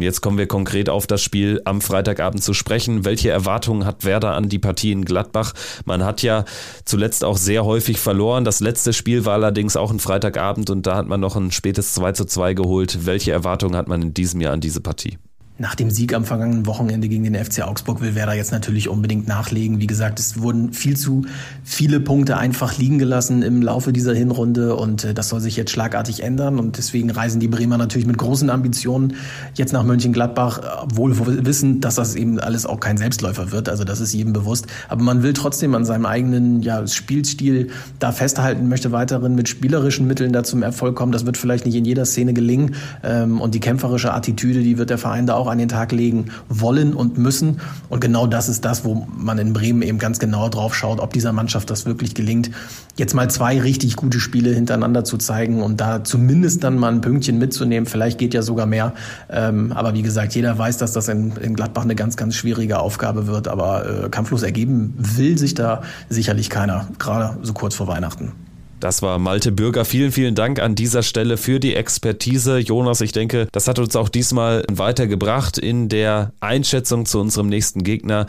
[0.00, 3.04] Und jetzt kommen wir konkret auf das Spiel am Freitagabend zu sprechen.
[3.04, 5.52] Welche Erwartungen hat Werder an die Partie in Gladbach?
[5.84, 6.46] Man hat ja
[6.86, 8.46] zuletzt auch sehr häufig verloren.
[8.46, 11.92] Das letzte Spiel war allerdings auch ein Freitagabend und da hat man noch ein spätes
[11.92, 13.04] 2 zu 2 geholt.
[13.04, 15.18] Welche Erwartungen hat man in diesem Jahr an diese Partie?
[15.60, 19.28] Nach dem Sieg am vergangenen Wochenende gegen den FC Augsburg will Werder jetzt natürlich unbedingt
[19.28, 19.78] nachlegen.
[19.78, 21.26] Wie gesagt, es wurden viel zu
[21.64, 25.70] viele Punkte einfach liegen gelassen im Laufe dieser Hinrunde und äh, das soll sich jetzt
[25.70, 29.16] schlagartig ändern und deswegen reisen die Bremer natürlich mit großen Ambitionen
[29.54, 34.00] jetzt nach Mönchengladbach, wohl wissen, dass das eben alles auch kein Selbstläufer wird, also das
[34.00, 38.92] ist jedem bewusst, aber man will trotzdem an seinem eigenen ja, Spielstil da festhalten, möchte
[38.92, 41.12] weiterhin mit spielerischen Mitteln da zum Erfolg kommen.
[41.12, 44.88] Das wird vielleicht nicht in jeder Szene gelingen ähm, und die kämpferische Attitüde, die wird
[44.88, 47.60] der Verein da auch an den Tag legen wollen und müssen.
[47.88, 51.12] Und genau das ist das, wo man in Bremen eben ganz genau drauf schaut, ob
[51.12, 52.50] dieser Mannschaft das wirklich gelingt,
[52.96, 57.00] jetzt mal zwei richtig gute Spiele hintereinander zu zeigen und da zumindest dann mal ein
[57.00, 57.86] Pünktchen mitzunehmen.
[57.86, 58.94] Vielleicht geht ja sogar mehr.
[59.28, 63.26] Ähm, aber wie gesagt, jeder weiß, dass das in, Gladbach eine ganz, ganz schwierige Aufgabe
[63.26, 63.48] wird.
[63.48, 68.32] Aber äh, kampflos ergeben will sich da sicherlich keiner, gerade so kurz vor Weihnachten.
[68.80, 69.84] Das war Malte Bürger.
[69.84, 72.56] Vielen, vielen Dank an dieser Stelle für die Expertise.
[72.58, 77.84] Jonas, ich denke, das hat uns auch diesmal weitergebracht in der Einschätzung zu unserem nächsten
[77.84, 78.26] Gegner.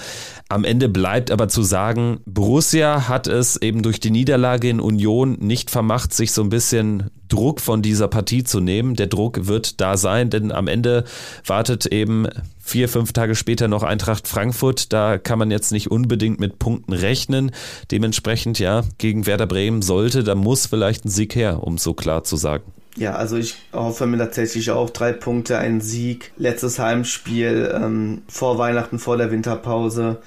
[0.49, 5.38] Am Ende bleibt aber zu sagen, Borussia hat es eben durch die Niederlage in Union
[5.39, 8.96] nicht vermacht, sich so ein bisschen Druck von dieser Partie zu nehmen.
[8.96, 11.06] Der Druck wird da sein, denn am Ende
[11.46, 12.28] wartet eben
[12.60, 14.94] vier, fünf Tage später noch Eintracht Frankfurt.
[14.94, 17.52] Da kann man jetzt nicht unbedingt mit Punkten rechnen.
[17.90, 22.24] Dementsprechend, ja, gegen Werder Bremen sollte, da muss vielleicht ein Sieg her, um so klar
[22.24, 22.64] zu sagen.
[22.98, 28.58] Ja, also ich hoffe mir tatsächlich auch drei Punkte, ein Sieg, letztes Heimspiel ähm, vor
[28.58, 30.18] Weihnachten, vor der Winterpause.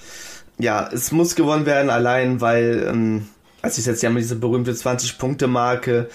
[0.58, 3.28] Ja, es muss gewonnen werden, allein weil, ähm,
[3.60, 6.08] als ich jetzt ja mit diese berühmte 20-Punkte-Marke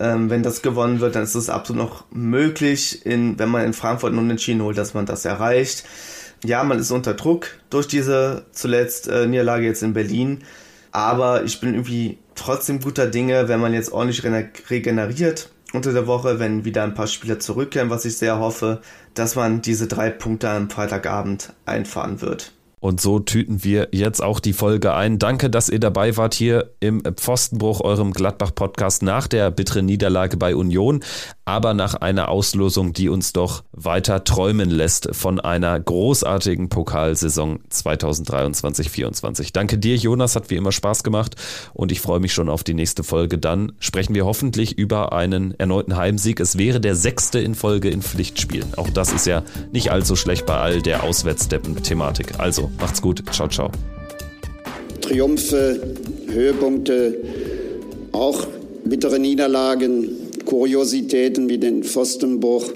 [0.00, 3.74] ähm, wenn das gewonnen wird, dann ist es absolut noch möglich, in, wenn man in
[3.74, 5.84] Frankfurt einen Unentschieden holt, dass man das erreicht.
[6.42, 10.42] Ja, man ist unter Druck durch diese zuletzt äh, Niederlage jetzt in Berlin.
[10.90, 14.24] Aber ich bin irgendwie trotzdem guter Dinge, wenn man jetzt ordentlich
[14.70, 18.80] regeneriert unter der Woche, wenn wieder ein paar Spieler zurückkehren, was ich sehr hoffe,
[19.14, 22.52] dass man diese drei Punkte am Freitagabend einfahren wird.
[22.80, 25.18] Und so tüten wir jetzt auch die Folge ein.
[25.18, 30.56] Danke, dass ihr dabei wart hier im Pfostenbruch, eurem Gladbach-Podcast nach der bitteren Niederlage bei
[30.56, 31.00] Union,
[31.44, 39.50] aber nach einer Auslosung, die uns doch weiter träumen lässt von einer großartigen Pokalsaison 2023-24.
[39.52, 41.36] Danke dir, Jonas, hat wie immer Spaß gemacht
[41.74, 43.36] und ich freue mich schon auf die nächste Folge.
[43.36, 46.40] Dann sprechen wir hoffentlich über einen erneuten Heimsieg.
[46.40, 48.72] Es wäre der sechste in Folge in Pflichtspielen.
[48.76, 52.38] Auch das ist ja nicht allzu schlecht bei all der Auswärtsdeppen-Thematik.
[52.38, 53.22] Also macht's gut.
[53.32, 53.70] Ciao, ciao.
[55.00, 55.80] Triumphe,
[56.28, 57.16] Höhepunkte,
[58.12, 58.46] auch
[58.84, 60.08] bittere Niederlagen,
[60.44, 62.70] Kuriositäten wie den Pfostenbruch.